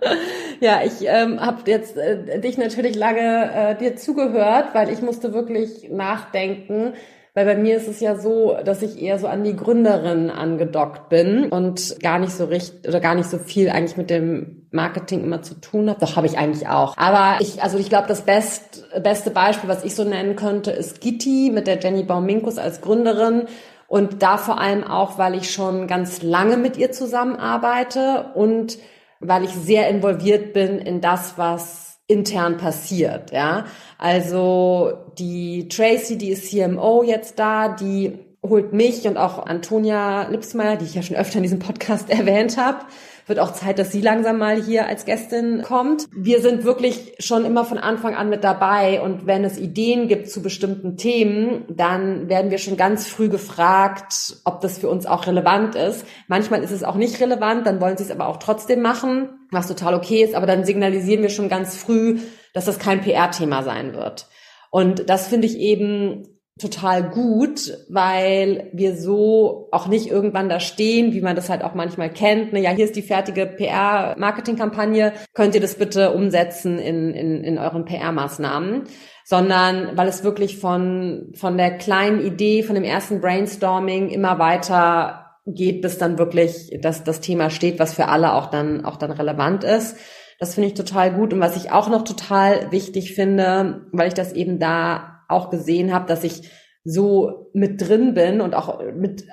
Ja, 0.62 0.82
ich 0.84 1.06
ähm, 1.06 1.40
habe 1.40 1.70
jetzt 1.70 1.96
äh, 1.98 2.40
dich 2.40 2.58
natürlich 2.58 2.96
lange 2.96 3.52
äh, 3.54 3.76
dir 3.78 3.96
zugehört, 3.96 4.74
weil 4.74 4.90
ich 4.90 5.02
musste 5.02 5.34
wirklich 5.34 5.90
nachdenken, 5.92 6.94
Weil 7.36 7.46
bei 7.46 7.56
mir 7.56 7.78
ist 7.78 7.88
es 7.88 8.00
ja 8.00 8.16
so, 8.16 8.58
dass 8.64 8.84
ich 8.84 9.02
eher 9.02 9.18
so 9.18 9.26
an 9.26 9.44
die 9.44 9.56
Gründerin 9.56 10.30
angedockt 10.30 11.10
bin 11.10 11.46
und 11.50 12.00
gar 12.00 12.20
nicht 12.20 12.32
so 12.34 12.46
richtig 12.46 12.88
oder 12.88 13.00
gar 13.00 13.16
nicht 13.16 13.28
so 13.28 13.40
viel 13.40 13.70
eigentlich 13.70 13.98
mit 13.98 14.12
dem 14.12 14.68
Marketing 14.70 15.24
immer 15.24 15.42
zu 15.42 15.56
tun 15.56 15.90
habe. 15.90 16.00
Doch 16.00 16.16
habe 16.16 16.28
ich 16.28 16.38
eigentlich 16.38 16.68
auch. 16.68 16.96
Aber 16.96 17.42
ich, 17.42 17.64
also 17.64 17.80
ich 17.80 17.90
glaube, 17.90 18.08
das 18.08 18.22
best, 18.22 18.86
beste 19.02 19.32
Beispiel, 19.32 19.68
was 19.68 19.84
ich 19.84 19.96
so 19.96 20.04
nennen 20.04 20.36
könnte, 20.36 20.70
ist 20.72 21.02
Gitti 21.02 21.50
mit 21.52 21.66
der 21.66 21.80
Jenny 21.80 22.04
Bauminkus 22.04 22.60
als 22.60 22.82
Gründerin. 22.82 23.48
Und 23.94 24.24
da 24.24 24.40
vor 24.40 24.60
allem 24.60 24.84
auch, 24.84 25.20
weil 25.20 25.36
ich 25.36 25.52
schon 25.52 25.86
ganz 25.86 26.24
lange 26.24 26.58
mit 26.58 26.78
ihr 26.78 26.92
zusammenarbeite 26.92 28.32
und 28.34 28.80
weil 29.20 29.44
ich 29.44 29.52
sehr 29.52 29.88
involviert 29.88 30.52
bin 30.52 30.80
in 30.80 31.00
das, 31.00 31.38
was 31.38 32.00
intern 32.08 32.58
passiert, 32.58 33.32
ja. 33.32 33.66
Also 34.00 34.94
die 35.20 35.68
Tracy, 35.68 36.18
die 36.18 36.30
ist 36.30 36.50
CMO 36.50 37.04
jetzt 37.04 37.38
da, 37.38 37.70
die 37.70 38.18
holt 38.42 38.74
mich 38.74 39.06
und 39.08 39.16
auch 39.18 39.46
Antonia 39.46 40.28
Lipsmeier, 40.28 40.76
die 40.76 40.86
ich 40.86 40.96
ja 40.96 41.04
schon 41.04 41.16
öfter 41.16 41.38
in 41.38 41.44
diesem 41.44 41.60
Podcast 41.60 42.10
erwähnt 42.10 42.58
habe, 42.58 42.80
wird 43.26 43.40
auch 43.40 43.54
Zeit, 43.54 43.80
dass 43.80 43.92
sie 43.92 44.02
langsam 44.02 44.38
mal 44.38 44.62
hier 44.62 44.88
als 44.88 45.06
Gästin 45.06 45.62
kommt. 45.64 46.06
Wir 46.16 46.42
sind 46.42 46.64
wirklich 46.64 47.16
schon 47.20 47.46
immer 47.46 47.66
von 47.66 47.78
Anfang 47.78 48.16
an 48.16 48.30
mit 48.30 48.44
dabei 48.44 49.02
und 49.02 49.26
wenn 49.26 49.44
es 49.44 49.58
Ideen 49.58 50.08
gibt 50.08 50.30
zu 50.30 50.42
bestimmten 50.42 50.98
Themen, 50.98 51.66
dann 51.70 52.30
werden 52.30 52.52
wir 52.52 52.58
schon 52.58 52.78
ganz 52.78 53.08
früh 53.08 53.30
gefragt, 53.30 54.38
ob 54.46 54.62
das 54.62 54.78
für 54.78 54.90
uns 54.90 55.06
auch 55.06 55.28
relevant 55.28 55.76
ist. 55.76 56.06
Manchmal 56.28 56.64
ist 56.64 56.72
es 56.72 56.84
auch 56.84 56.96
nicht 56.96 57.20
relevant, 57.20 57.66
dann 57.66 57.82
wollen 57.82 57.98
sie 57.98 58.04
es 58.04 58.12
aber 58.12 58.28
auch 58.28 58.38
trotzdem 58.38 58.82
machen, 58.82 59.30
was 59.52 59.68
total 59.68 59.94
okay 59.94 60.24
ist, 60.24 60.36
aber 60.36 60.46
dann 60.46 60.66
signalisieren 60.66 61.22
wir 61.22 61.30
schon 61.30 61.50
ganz 61.50 61.78
früh, 61.78 62.20
dass 62.54 62.66
das 62.66 62.80
kein 62.80 63.02
PR-Thema 63.02 63.64
sein 63.64 63.94
wird. 63.94 64.28
Und 64.70 65.10
das 65.10 65.28
finde 65.28 65.48
ich 65.48 65.58
eben 65.58 66.33
total 66.60 67.10
gut, 67.10 67.78
weil 67.90 68.70
wir 68.74 68.96
so 68.96 69.70
auch 69.72 69.88
nicht 69.88 70.08
irgendwann 70.08 70.50
da 70.50 70.60
stehen, 70.60 71.14
wie 71.14 71.22
man 71.22 71.36
das 71.36 71.50
halt 71.50 71.64
auch 71.64 71.74
manchmal 71.74 72.12
kennt. 72.12 72.54
Ne, 72.54 72.62
ja, 72.62 72.70
hier 72.70 72.86
ist 72.86 72.96
die 72.96 73.02
fertige 73.02 73.48
PR-Marketing-Kampagne, 73.48 75.14
könnt 75.34 75.56
ihr 75.56 75.62
das 75.62 75.76
bitte 75.76 76.12
umsetzen 76.12 76.78
in, 76.78 77.14
in, 77.14 77.44
in 77.44 77.58
euren 77.58 77.86
PR-Maßnahmen, 77.86 78.84
sondern 79.26 79.98
weil 79.98 80.08
es 80.08 80.24
wirklich 80.24 80.58
von, 80.58 81.32
von 81.34 81.58
der 81.58 81.78
kleinen 81.78 82.24
Idee, 82.24 82.62
von 82.62 82.76
dem 82.76 82.84
ersten 82.84 83.20
Brainstorming 83.20 84.10
immer 84.10 84.38
weiter 84.38 85.38
geht, 85.48 85.82
bis 85.82 85.98
dann 85.98 86.20
wirklich 86.20 86.78
das, 86.82 87.04
das 87.04 87.20
Thema 87.20 87.50
steht, 87.50 87.80
was 87.80 87.96
für 87.96 88.10
alle 88.10 88.34
auch 88.34 88.48
dann, 88.48 88.86
auch 88.86 88.98
dann 88.98 89.12
relevant 89.12 89.64
ist. 89.64 89.98
Das 90.40 90.54
finde 90.54 90.70
ich 90.70 90.74
total 90.76 91.14
gut. 91.14 91.34
Und 91.34 91.40
was 91.40 91.58
ich 91.58 91.72
auch 91.72 91.90
noch 91.90 92.04
total 92.04 92.72
wichtig 92.72 93.14
finde, 93.16 93.88
weil 93.92 94.08
ich 94.08 94.14
das 94.14 94.34
eben 94.34 94.60
da 94.60 95.13
auch 95.30 95.50
gesehen 95.50 95.94
habe, 95.94 96.08
dass 96.08 96.24
ich 96.24 96.50
so 96.84 97.50
mit 97.54 97.82
drin 97.82 98.14
bin 98.14 98.42
und 98.42 98.56
auch 98.56 98.82
mit, 98.94 99.26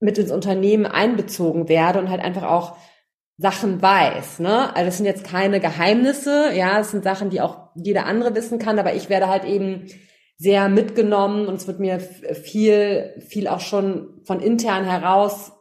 mit 0.00 0.18
ins 0.18 0.30
Unternehmen 0.30 0.86
einbezogen 0.86 1.68
werde 1.68 1.98
und 1.98 2.10
halt 2.10 2.20
einfach 2.20 2.44
auch 2.44 2.76
Sachen 3.38 3.80
weiß, 3.80 4.40
ne? 4.40 4.74
Also 4.74 4.88
es 4.88 4.96
sind 4.96 5.06
jetzt 5.06 5.24
keine 5.24 5.60
Geheimnisse, 5.60 6.50
ja, 6.54 6.80
es 6.80 6.90
sind 6.90 7.04
Sachen, 7.04 7.30
die 7.30 7.40
auch 7.40 7.68
jeder 7.76 8.04
andere 8.06 8.34
wissen 8.34 8.58
kann, 8.58 8.78
aber 8.80 8.94
ich 8.94 9.08
werde 9.08 9.28
halt 9.28 9.44
eben 9.44 9.86
sehr 10.36 10.68
mitgenommen 10.68 11.46
und 11.46 11.54
es 11.54 11.66
wird 11.68 11.78
mir 11.78 12.00
viel, 12.00 13.14
viel 13.28 13.46
auch 13.46 13.60
schon 13.60 14.20
von 14.24 14.40
intern 14.40 14.84
heraus 14.84 15.52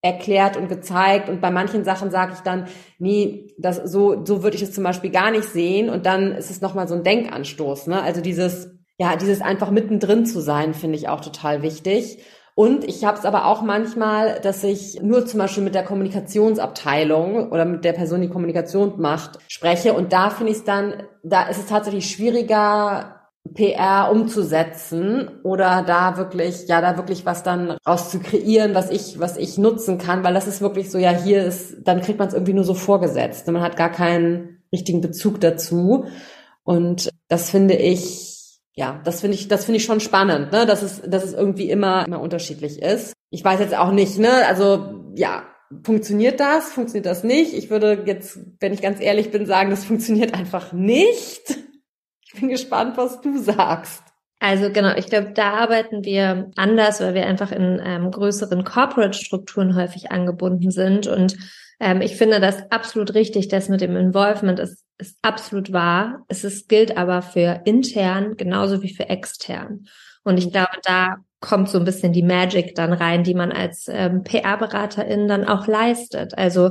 erklärt 0.00 0.56
und 0.56 0.68
gezeigt 0.68 1.28
und 1.28 1.40
bei 1.40 1.50
manchen 1.50 1.84
Sachen 1.84 2.12
sage 2.12 2.34
ich 2.34 2.40
dann, 2.40 2.68
nee, 3.00 3.52
das 3.58 3.76
so 3.78 4.24
so 4.24 4.44
würde 4.44 4.56
ich 4.56 4.62
es 4.62 4.72
zum 4.72 4.84
Beispiel 4.84 5.10
gar 5.10 5.32
nicht 5.32 5.48
sehen 5.48 5.90
und 5.90 6.06
dann 6.06 6.32
ist 6.32 6.50
es 6.50 6.60
nochmal 6.60 6.86
so 6.86 6.94
ein 6.94 7.02
Denkanstoß, 7.02 7.88
ne? 7.88 8.00
Also 8.00 8.20
dieses 8.20 8.77
ja, 8.98 9.16
dieses 9.16 9.40
einfach 9.40 9.70
mittendrin 9.70 10.26
zu 10.26 10.40
sein, 10.40 10.74
finde 10.74 10.96
ich 10.96 11.08
auch 11.08 11.20
total 11.20 11.62
wichtig. 11.62 12.18
Und 12.54 12.82
ich 12.82 13.04
habe 13.04 13.16
es 13.16 13.24
aber 13.24 13.46
auch 13.46 13.62
manchmal, 13.62 14.40
dass 14.40 14.64
ich 14.64 15.00
nur 15.00 15.24
zum 15.24 15.38
Beispiel 15.38 15.62
mit 15.62 15.76
der 15.76 15.84
Kommunikationsabteilung 15.84 17.52
oder 17.52 17.64
mit 17.64 17.84
der 17.84 17.92
Person, 17.92 18.20
die 18.20 18.28
Kommunikation 18.28 19.00
macht, 19.00 19.38
spreche. 19.46 19.94
Und 19.94 20.12
da 20.12 20.30
finde 20.30 20.50
ich 20.50 20.58
es 20.58 20.64
dann, 20.64 21.04
da 21.22 21.48
ist 21.48 21.58
es 21.58 21.66
tatsächlich 21.66 22.10
schwieriger, 22.10 23.14
PR 23.54 24.10
umzusetzen 24.10 25.30
oder 25.42 25.82
da 25.86 26.16
wirklich, 26.16 26.66
ja, 26.68 26.80
da 26.80 26.96
wirklich 26.96 27.24
was 27.24 27.42
dann 27.42 27.76
raus 27.86 28.10
zu 28.10 28.18
kreieren, 28.18 28.74
was 28.74 28.90
ich, 28.90 29.18
was 29.20 29.36
ich 29.36 29.56
nutzen 29.56 29.98
kann, 29.98 30.24
weil 30.24 30.34
das 30.34 30.46
ist 30.46 30.60
wirklich 30.60 30.90
so, 30.90 30.98
ja, 30.98 31.10
hier 31.10 31.44
ist, 31.44 31.76
dann 31.84 32.00
kriegt 32.00 32.18
man 32.18 32.28
es 32.28 32.34
irgendwie 32.34 32.54
nur 32.54 32.64
so 32.64 32.74
vorgesetzt. 32.74 33.46
Man 33.46 33.62
hat 33.62 33.76
gar 33.76 33.90
keinen 33.90 34.62
richtigen 34.72 35.00
Bezug 35.00 35.40
dazu. 35.40 36.06
Und 36.64 37.08
das 37.28 37.50
finde 37.50 37.74
ich, 37.74 38.37
ja, 38.78 39.00
das 39.02 39.22
finde 39.22 39.34
ich, 39.34 39.48
das 39.48 39.64
finde 39.64 39.78
ich 39.78 39.84
schon 39.84 39.98
spannend, 39.98 40.52
ne, 40.52 40.64
dass 40.64 40.82
es, 40.82 41.02
dass 41.04 41.24
es 41.24 41.34
irgendwie 41.34 41.68
immer, 41.68 42.06
immer 42.06 42.20
unterschiedlich 42.20 42.80
ist. 42.80 43.12
Ich 43.28 43.44
weiß 43.44 43.58
jetzt 43.58 43.76
auch 43.76 43.90
nicht, 43.90 44.20
ne, 44.20 44.46
also, 44.46 45.02
ja, 45.16 45.42
funktioniert 45.82 46.38
das, 46.38 46.70
funktioniert 46.70 47.06
das 47.06 47.24
nicht? 47.24 47.54
Ich 47.54 47.70
würde 47.70 48.04
jetzt, 48.06 48.38
wenn 48.60 48.72
ich 48.72 48.80
ganz 48.80 49.00
ehrlich 49.00 49.32
bin, 49.32 49.46
sagen, 49.46 49.70
das 49.70 49.84
funktioniert 49.84 50.32
einfach 50.32 50.72
nicht. 50.72 51.58
Ich 52.24 52.38
bin 52.38 52.50
gespannt, 52.50 52.96
was 52.96 53.20
du 53.20 53.38
sagst. 53.38 54.02
Also 54.38 54.70
genau, 54.70 54.94
ich 54.94 55.06
glaube, 55.06 55.32
da 55.32 55.54
arbeiten 55.54 56.04
wir 56.04 56.52
anders, 56.54 57.00
weil 57.00 57.14
wir 57.14 57.26
einfach 57.26 57.50
in 57.50 57.80
ähm, 57.84 58.12
größeren 58.12 58.62
Corporate-Strukturen 58.62 59.74
häufig 59.74 60.12
angebunden 60.12 60.70
sind. 60.70 61.08
Und 61.08 61.36
ähm, 61.80 62.00
ich 62.00 62.14
finde 62.14 62.38
das 62.38 62.70
absolut 62.70 63.14
richtig, 63.14 63.48
das 63.48 63.68
mit 63.68 63.80
dem 63.80 63.96
Involvement 63.96 64.60
ist 64.60 64.84
ist 64.98 65.16
absolut 65.22 65.72
wahr. 65.72 66.24
Es 66.28 66.44
ist, 66.44 66.68
gilt 66.68 66.96
aber 66.96 67.22
für 67.22 67.62
intern 67.64 68.36
genauso 68.36 68.82
wie 68.82 68.94
für 68.94 69.08
extern. 69.08 69.86
Und 70.24 70.38
ich 70.38 70.50
glaube, 70.50 70.76
da 70.82 71.16
kommt 71.40 71.68
so 71.68 71.78
ein 71.78 71.84
bisschen 71.84 72.12
die 72.12 72.22
Magic 72.22 72.74
dann 72.74 72.92
rein, 72.92 73.22
die 73.22 73.34
man 73.34 73.52
als 73.52 73.86
ähm, 73.88 74.24
PR-Beraterin 74.24 75.28
dann 75.28 75.44
auch 75.44 75.66
leistet. 75.66 76.36
Also 76.36 76.70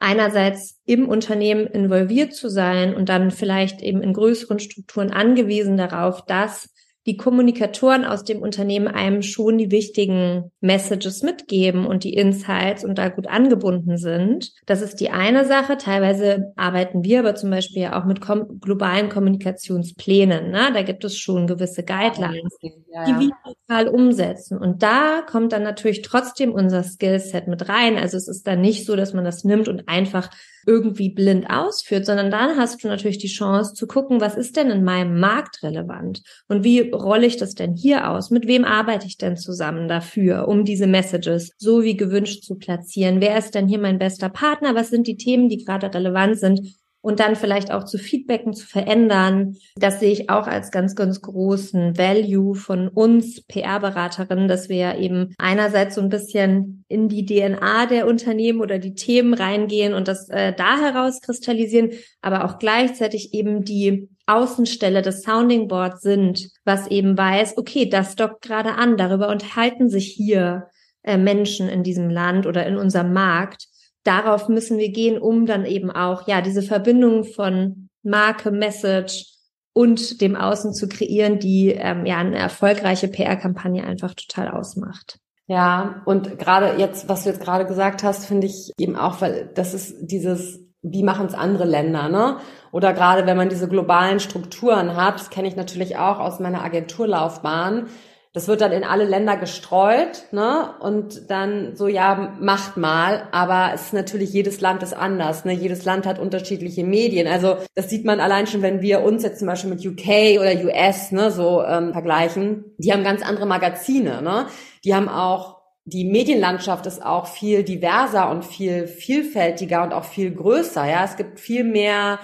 einerseits 0.00 0.80
im 0.84 1.08
Unternehmen 1.08 1.66
involviert 1.66 2.34
zu 2.34 2.48
sein 2.48 2.94
und 2.94 3.08
dann 3.08 3.30
vielleicht 3.30 3.82
eben 3.82 4.02
in 4.02 4.14
größeren 4.14 4.58
Strukturen 4.58 5.10
angewiesen 5.10 5.76
darauf, 5.76 6.24
dass 6.24 6.70
die 7.06 7.16
Kommunikatoren 7.16 8.04
aus 8.04 8.24
dem 8.24 8.42
Unternehmen 8.42 8.86
einem 8.86 9.22
schon 9.22 9.56
die 9.56 9.70
wichtigen 9.70 10.50
Messages 10.60 11.22
mitgeben 11.22 11.86
und 11.86 12.04
die 12.04 12.12
Insights 12.12 12.84
und 12.84 12.98
da 12.98 13.08
gut 13.08 13.26
angebunden 13.26 13.96
sind. 13.96 14.52
Das 14.66 14.82
ist 14.82 15.00
die 15.00 15.10
eine 15.10 15.46
Sache. 15.46 15.78
Teilweise 15.78 16.52
arbeiten 16.56 17.02
wir 17.02 17.20
aber 17.20 17.34
zum 17.34 17.50
Beispiel 17.50 17.82
ja 17.82 17.98
auch 17.98 18.04
mit 18.04 18.20
kom 18.20 18.60
globalen 18.60 19.08
Kommunikationsplänen. 19.08 20.50
Ne? 20.50 20.70
Da 20.74 20.82
gibt 20.82 21.02
es 21.04 21.16
schon 21.16 21.46
gewisse 21.46 21.84
Guidelines, 21.84 22.58
ja, 22.60 22.70
ja. 22.92 23.04
die 23.06 23.26
wir 23.26 23.30
lokal 23.46 23.88
umsetzen. 23.88 24.58
Und 24.58 24.82
da 24.82 25.22
kommt 25.22 25.52
dann 25.52 25.62
natürlich 25.62 26.02
trotzdem 26.02 26.52
unser 26.52 26.82
Skillset 26.82 27.48
mit 27.48 27.66
rein. 27.70 27.96
Also 27.96 28.18
es 28.18 28.28
ist 28.28 28.46
dann 28.46 28.60
nicht 28.60 28.84
so, 28.84 28.94
dass 28.94 29.14
man 29.14 29.24
das 29.24 29.44
nimmt 29.44 29.68
und 29.68 29.88
einfach 29.88 30.28
irgendwie 30.66 31.10
blind 31.10 31.48
ausführt, 31.48 32.06
sondern 32.06 32.30
dann 32.30 32.56
hast 32.56 32.82
du 32.82 32.88
natürlich 32.88 33.18
die 33.18 33.28
Chance 33.28 33.74
zu 33.74 33.86
gucken, 33.86 34.20
was 34.20 34.36
ist 34.36 34.56
denn 34.56 34.70
in 34.70 34.84
meinem 34.84 35.18
Markt 35.18 35.62
relevant 35.62 36.22
und 36.48 36.64
wie 36.64 36.90
rolle 36.90 37.26
ich 37.26 37.36
das 37.36 37.54
denn 37.54 37.74
hier 37.74 38.10
aus? 38.10 38.30
Mit 38.30 38.46
wem 38.46 38.64
arbeite 38.64 39.06
ich 39.06 39.16
denn 39.16 39.36
zusammen 39.36 39.88
dafür, 39.88 40.48
um 40.48 40.64
diese 40.64 40.86
Messages 40.86 41.52
so 41.58 41.82
wie 41.82 41.96
gewünscht 41.96 42.44
zu 42.44 42.56
platzieren? 42.56 43.20
Wer 43.20 43.38
ist 43.38 43.54
denn 43.54 43.68
hier 43.68 43.78
mein 43.78 43.98
bester 43.98 44.28
Partner? 44.28 44.74
Was 44.74 44.90
sind 44.90 45.06
die 45.06 45.16
Themen, 45.16 45.48
die 45.48 45.64
gerade 45.64 45.92
relevant 45.92 46.38
sind? 46.38 46.79
Und 47.02 47.20
dann 47.20 47.36
vielleicht 47.36 47.70
auch 47.70 47.84
zu 47.84 47.98
Feedbacken 47.98 48.52
zu 48.52 48.66
verändern. 48.66 49.56
Das 49.76 50.00
sehe 50.00 50.12
ich 50.12 50.28
auch 50.28 50.46
als 50.46 50.70
ganz, 50.70 50.94
ganz 50.94 51.22
großen 51.22 51.96
Value 51.96 52.54
von 52.54 52.88
uns 52.88 53.42
PR-Beraterinnen, 53.42 54.48
dass 54.48 54.68
wir 54.68 54.96
eben 54.96 55.34
einerseits 55.38 55.94
so 55.94 56.00
ein 56.02 56.10
bisschen 56.10 56.84
in 56.88 57.08
die 57.08 57.24
DNA 57.24 57.86
der 57.86 58.06
Unternehmen 58.06 58.60
oder 58.60 58.78
die 58.78 58.94
Themen 58.94 59.32
reingehen 59.32 59.94
und 59.94 60.08
das 60.08 60.28
äh, 60.28 60.52
da 60.52 60.78
herauskristallisieren, 60.78 61.90
aber 62.20 62.44
auch 62.44 62.58
gleichzeitig 62.58 63.32
eben 63.32 63.64
die 63.64 64.08
Außenstelle 64.26 65.02
des 65.02 65.22
Sounding 65.22 65.68
Board 65.68 66.00
sind, 66.00 66.50
was 66.64 66.86
eben 66.86 67.16
weiß, 67.16 67.56
okay, 67.56 67.88
das 67.88 68.14
dockt 68.14 68.42
gerade 68.42 68.74
an, 68.74 68.96
darüber 68.96 69.28
unterhalten 69.28 69.88
sich 69.88 70.06
hier 70.06 70.68
äh, 71.02 71.16
Menschen 71.16 71.68
in 71.68 71.82
diesem 71.82 72.10
Land 72.10 72.46
oder 72.46 72.66
in 72.66 72.76
unserem 72.76 73.12
Markt 73.12 73.69
darauf 74.04 74.48
müssen 74.48 74.78
wir 74.78 74.90
gehen, 74.90 75.18
um 75.18 75.46
dann 75.46 75.64
eben 75.64 75.90
auch, 75.90 76.26
ja, 76.26 76.40
diese 76.40 76.62
Verbindung 76.62 77.24
von 77.24 77.88
Marke, 78.02 78.50
Message 78.50 79.26
und 79.72 80.20
dem 80.20 80.36
Außen 80.36 80.74
zu 80.74 80.88
kreieren, 80.88 81.38
die 81.38 81.68
ähm, 81.68 82.06
ja 82.06 82.18
eine 82.18 82.38
erfolgreiche 82.38 83.08
PR-Kampagne 83.08 83.84
einfach 83.84 84.14
total 84.14 84.48
ausmacht. 84.48 85.18
Ja, 85.46 86.02
und 86.04 86.38
gerade 86.38 86.78
jetzt, 86.78 87.08
was 87.08 87.24
du 87.24 87.30
jetzt 87.30 87.42
gerade 87.42 87.66
gesagt 87.66 88.04
hast, 88.04 88.24
finde 88.24 88.46
ich 88.46 88.70
eben 88.78 88.96
auch, 88.96 89.20
weil 89.20 89.50
das 89.54 89.74
ist 89.74 89.96
dieses, 90.00 90.60
wie 90.82 91.02
machen 91.02 91.26
es 91.26 91.34
andere 91.34 91.64
Länder, 91.64 92.08
ne? 92.08 92.36
Oder 92.72 92.92
gerade 92.92 93.26
wenn 93.26 93.36
man 93.36 93.48
diese 93.48 93.68
globalen 93.68 94.20
Strukturen 94.20 94.94
hat, 94.94 95.16
das 95.16 95.30
kenne 95.30 95.48
ich 95.48 95.56
natürlich 95.56 95.96
auch 95.96 96.20
aus 96.20 96.38
meiner 96.38 96.62
Agenturlaufbahn, 96.62 97.88
das 98.32 98.46
wird 98.46 98.60
dann 98.60 98.70
in 98.70 98.84
alle 98.84 99.04
Länder 99.04 99.36
gestreut, 99.36 100.26
ne? 100.30 100.74
Und 100.80 101.30
dann 101.30 101.74
so, 101.74 101.88
ja, 101.88 102.36
macht 102.38 102.76
mal. 102.76 103.28
Aber 103.32 103.72
es 103.74 103.86
ist 103.86 103.92
natürlich, 103.92 104.32
jedes 104.32 104.60
Land 104.60 104.84
ist 104.84 104.92
anders, 104.92 105.44
ne? 105.44 105.52
Jedes 105.52 105.84
Land 105.84 106.06
hat 106.06 106.20
unterschiedliche 106.20 106.84
Medien. 106.84 107.26
Also 107.26 107.56
das 107.74 107.90
sieht 107.90 108.04
man 108.04 108.20
allein 108.20 108.46
schon, 108.46 108.62
wenn 108.62 108.82
wir 108.82 109.02
uns 109.02 109.24
jetzt 109.24 109.40
zum 109.40 109.48
Beispiel 109.48 109.70
mit 109.70 109.84
UK 109.84 110.38
oder 110.38 110.52
US, 110.64 111.10
ne, 111.10 111.32
so 111.32 111.64
ähm, 111.64 111.92
vergleichen. 111.92 112.64
Die 112.78 112.92
haben 112.92 113.02
ganz 113.02 113.22
andere 113.22 113.46
Magazine, 113.46 114.22
ne? 114.22 114.46
Die 114.84 114.94
haben 114.94 115.08
auch 115.08 115.60
die 115.84 116.04
Medienlandschaft 116.04 116.86
ist 116.86 117.04
auch 117.04 117.26
viel 117.26 117.64
diverser 117.64 118.30
und 118.30 118.44
viel 118.44 118.86
vielfältiger 118.86 119.82
und 119.82 119.92
auch 119.92 120.04
viel 120.04 120.32
größer. 120.32 120.84
Ja, 120.88 121.04
es 121.04 121.16
gibt 121.16 121.40
viel 121.40 121.64
mehr 121.64 122.20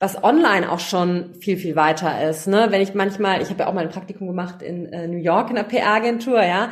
was 0.00 0.22
online 0.22 0.70
auch 0.70 0.80
schon 0.80 1.34
viel, 1.40 1.56
viel 1.56 1.76
weiter 1.76 2.28
ist. 2.28 2.46
Ne? 2.46 2.66
Wenn 2.70 2.80
ich 2.80 2.94
manchmal, 2.94 3.40
ich 3.42 3.50
habe 3.50 3.60
ja 3.60 3.68
auch 3.68 3.72
mal 3.72 3.84
ein 3.84 3.90
Praktikum 3.90 4.26
gemacht 4.26 4.62
in 4.62 4.86
äh, 4.86 5.06
New 5.06 5.18
York 5.18 5.50
in 5.50 5.56
der 5.56 5.62
PR-Agentur, 5.64 6.42
ja. 6.42 6.70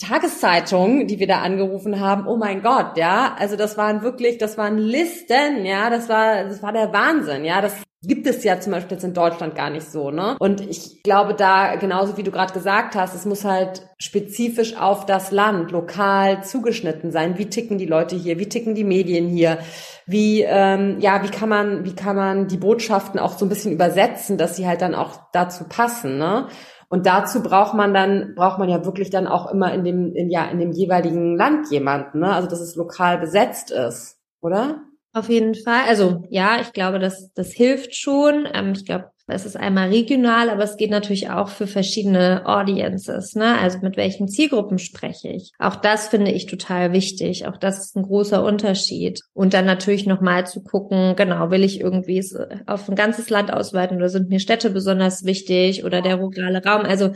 Tageszeitungen, 0.00 1.08
die 1.08 1.18
wir 1.18 1.26
da 1.26 1.40
angerufen 1.42 1.98
haben, 1.98 2.28
oh 2.28 2.36
mein 2.36 2.62
Gott, 2.62 2.96
ja, 2.96 3.34
also 3.36 3.56
das 3.56 3.76
waren 3.76 4.02
wirklich, 4.02 4.38
das 4.38 4.56
waren 4.56 4.78
Listen, 4.78 5.66
ja, 5.66 5.90
das 5.90 6.08
war, 6.08 6.44
das 6.44 6.62
war 6.62 6.72
der 6.72 6.92
Wahnsinn, 6.92 7.44
ja, 7.44 7.60
das 7.60 7.82
gibt 8.02 8.28
es 8.28 8.44
ja 8.44 8.60
zum 8.60 8.72
Beispiel 8.72 8.96
jetzt 8.96 9.04
in 9.04 9.14
Deutschland 9.14 9.56
gar 9.56 9.70
nicht 9.70 9.90
so, 9.90 10.10
ne? 10.10 10.36
Und 10.38 10.60
ich 10.60 11.02
glaube 11.02 11.34
da, 11.34 11.74
genauso 11.76 12.16
wie 12.16 12.22
du 12.22 12.30
gerade 12.30 12.52
gesagt 12.52 12.94
hast, 12.94 13.14
es 13.14 13.24
muss 13.24 13.44
halt 13.44 13.88
spezifisch 13.98 14.76
auf 14.76 15.04
das 15.04 15.32
Land, 15.32 15.72
lokal 15.72 16.44
zugeschnitten 16.44 17.10
sein. 17.10 17.38
Wie 17.38 17.50
ticken 17.50 17.76
die 17.76 17.86
Leute 17.86 18.14
hier? 18.14 18.38
Wie 18.38 18.48
ticken 18.48 18.76
die 18.76 18.84
Medien 18.84 19.26
hier? 19.26 19.58
Wie, 20.06 20.42
ähm, 20.42 21.00
ja, 21.00 21.24
wie 21.24 21.28
kann 21.28 21.48
man, 21.48 21.84
wie 21.84 21.94
kann 21.94 22.14
man 22.14 22.46
die 22.46 22.56
Botschaften 22.56 23.18
auch 23.18 23.36
so 23.36 23.44
ein 23.44 23.48
bisschen 23.48 23.72
übersetzen, 23.72 24.38
dass 24.38 24.56
sie 24.56 24.66
halt 24.66 24.80
dann 24.80 24.94
auch 24.94 25.18
dazu 25.32 25.64
passen, 25.64 26.18
ne? 26.18 26.46
Und 26.90 27.04
dazu 27.04 27.42
braucht 27.42 27.74
man 27.74 27.92
dann, 27.92 28.34
braucht 28.34 28.58
man 28.58 28.68
ja 28.68 28.84
wirklich 28.84 29.10
dann 29.10 29.26
auch 29.26 29.50
immer 29.52 29.74
in 29.74 29.84
dem, 29.84 30.14
in, 30.14 30.30
ja, 30.30 30.46
in 30.46 30.58
dem 30.58 30.72
jeweiligen 30.72 31.36
Land 31.36 31.70
jemanden, 31.70 32.20
ne? 32.20 32.32
Also, 32.32 32.48
dass 32.48 32.60
es 32.60 32.76
lokal 32.76 33.18
besetzt 33.18 33.70
ist, 33.72 34.18
oder? 34.40 34.87
Auf 35.12 35.28
jeden 35.28 35.54
Fall. 35.54 35.82
Also 35.88 36.24
ja, 36.30 36.60
ich 36.60 36.72
glaube, 36.72 36.98
das, 36.98 37.32
das 37.34 37.52
hilft 37.52 37.96
schon. 37.96 38.46
Ähm, 38.52 38.72
ich 38.76 38.84
glaube, 38.84 39.10
es 39.26 39.44
ist 39.44 39.56
einmal 39.56 39.88
regional, 39.88 40.48
aber 40.48 40.64
es 40.64 40.76
geht 40.76 40.90
natürlich 40.90 41.28
auch 41.28 41.48
für 41.48 41.66
verschiedene 41.66 42.46
Audiences. 42.46 43.34
Ne? 43.34 43.58
Also 43.58 43.78
mit 43.82 43.96
welchen 43.96 44.28
Zielgruppen 44.28 44.78
spreche 44.78 45.28
ich? 45.28 45.52
Auch 45.58 45.76
das 45.76 46.08
finde 46.08 46.30
ich 46.30 46.46
total 46.46 46.92
wichtig. 46.92 47.46
Auch 47.46 47.58
das 47.58 47.78
ist 47.78 47.96
ein 47.96 48.04
großer 48.04 48.42
Unterschied. 48.42 49.20
Und 49.34 49.52
dann 49.52 49.66
natürlich 49.66 50.06
nochmal 50.06 50.46
zu 50.46 50.62
gucken, 50.62 51.14
genau, 51.16 51.50
will 51.50 51.62
ich 51.62 51.80
irgendwie 51.80 52.24
auf 52.66 52.88
ein 52.88 52.94
ganzes 52.96 53.28
Land 53.28 53.52
ausweiten 53.52 53.98
oder 53.98 54.08
sind 54.08 54.30
mir 54.30 54.40
Städte 54.40 54.70
besonders 54.70 55.24
wichtig 55.24 55.84
oder 55.84 56.00
der 56.00 56.16
rurale 56.16 56.64
Raum? 56.64 56.82
Also 56.82 57.12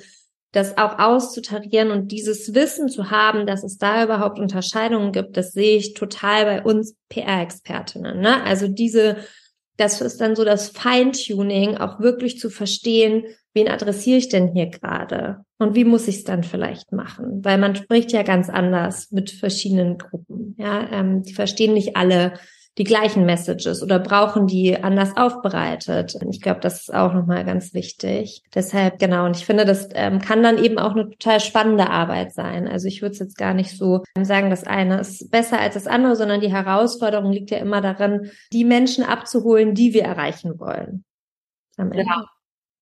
das 0.53 0.77
auch 0.77 0.99
auszutarieren 0.99 1.91
und 1.91 2.13
dieses 2.13 2.55
Wissen 2.55 2.89
zu 2.89 3.11
haben, 3.11 3.47
dass 3.47 3.65
es 3.65 3.79
da 3.79 4.05
überhaupt 4.05 4.39
Unterscheidungen 4.39 5.13
gibt, 5.13 5.37
das 5.37 5.53
sehe 5.53 5.79
ich 5.79 5.95
total 5.95 6.45
bei 6.45 6.63
uns 6.63 6.95
PR-Expertinnen. 7.09 8.21
Ne? 8.21 8.43
Also 8.45 8.69
diese, 8.69 9.17
das 9.79 10.01
ist 10.03 10.21
dann 10.21 10.37
so 10.37 10.45
das 10.45 10.69
Feintuning, 10.69 11.79
auch 11.79 12.01
wirklich 12.01 12.39
zu 12.39 12.51
verstehen, 12.51 13.25
wen 13.55 13.69
adressiere 13.69 14.19
ich 14.19 14.29
denn 14.29 14.53
hier 14.53 14.67
gerade 14.67 15.39
und 15.59 15.75
wie 15.75 15.85
muss 15.85 16.07
ich 16.07 16.17
es 16.17 16.25
dann 16.25 16.43
vielleicht 16.43 16.93
machen, 16.93 17.45
weil 17.45 17.59
man 17.59 17.75
spricht 17.75 18.13
ja 18.13 18.23
ganz 18.23 18.51
anders 18.51 19.11
mit 19.11 19.31
verschiedenen 19.31 19.97
Gruppen. 19.97 20.55
Ja, 20.59 20.87
ähm, 20.91 21.23
die 21.23 21.35
verstehen 21.35 21.73
nicht 21.75 21.97
alle 21.97 22.35
die 22.79 22.85
gleichen 22.85 23.27
Messages 23.27 23.83
oder 23.83 23.99
brauchen 23.99 24.47
die 24.47 24.83
anders 24.83 25.17
aufbereitet? 25.17 26.17
Ich 26.31 26.41
glaube, 26.41 26.61
das 26.61 26.83
ist 26.83 26.95
auch 26.95 27.13
nochmal 27.13 27.45
ganz 27.45 27.75
wichtig. 27.75 28.43
Deshalb, 28.55 28.99
genau, 28.99 29.27
und 29.27 29.37
ich 29.37 29.45
finde, 29.45 29.67
das 29.67 29.89
ähm, 29.93 30.21
kann 30.21 30.43
dann 30.43 30.63
eben 30.63 30.79
auch 30.79 30.93
eine 30.93 31.11
total 31.11 31.41
spannende 31.41 31.91
Arbeit 31.91 32.33
sein. 32.33 32.67
Also 32.67 32.89
ich 32.89 33.03
würde 33.03 33.13
es 33.13 33.19
jetzt 33.19 33.37
gar 33.37 33.53
nicht 33.53 33.77
so 33.77 34.03
sagen, 34.21 34.49
das 34.49 34.65
eine 34.65 35.01
ist 35.01 35.31
besser 35.31 35.61
als 35.61 35.75
das 35.75 35.87
andere, 35.87 36.17
sondern 36.17 36.41
die 36.41 36.53
Herausforderung 36.53 37.31
liegt 37.31 37.51
ja 37.51 37.59
immer 37.59 37.83
darin, 37.83 38.31
die 38.53 38.65
Menschen 38.65 39.05
abzuholen, 39.05 39.75
die 39.75 39.93
wir 39.93 40.05
erreichen 40.05 40.59
wollen. 40.59 41.05
Ja, 41.79 42.27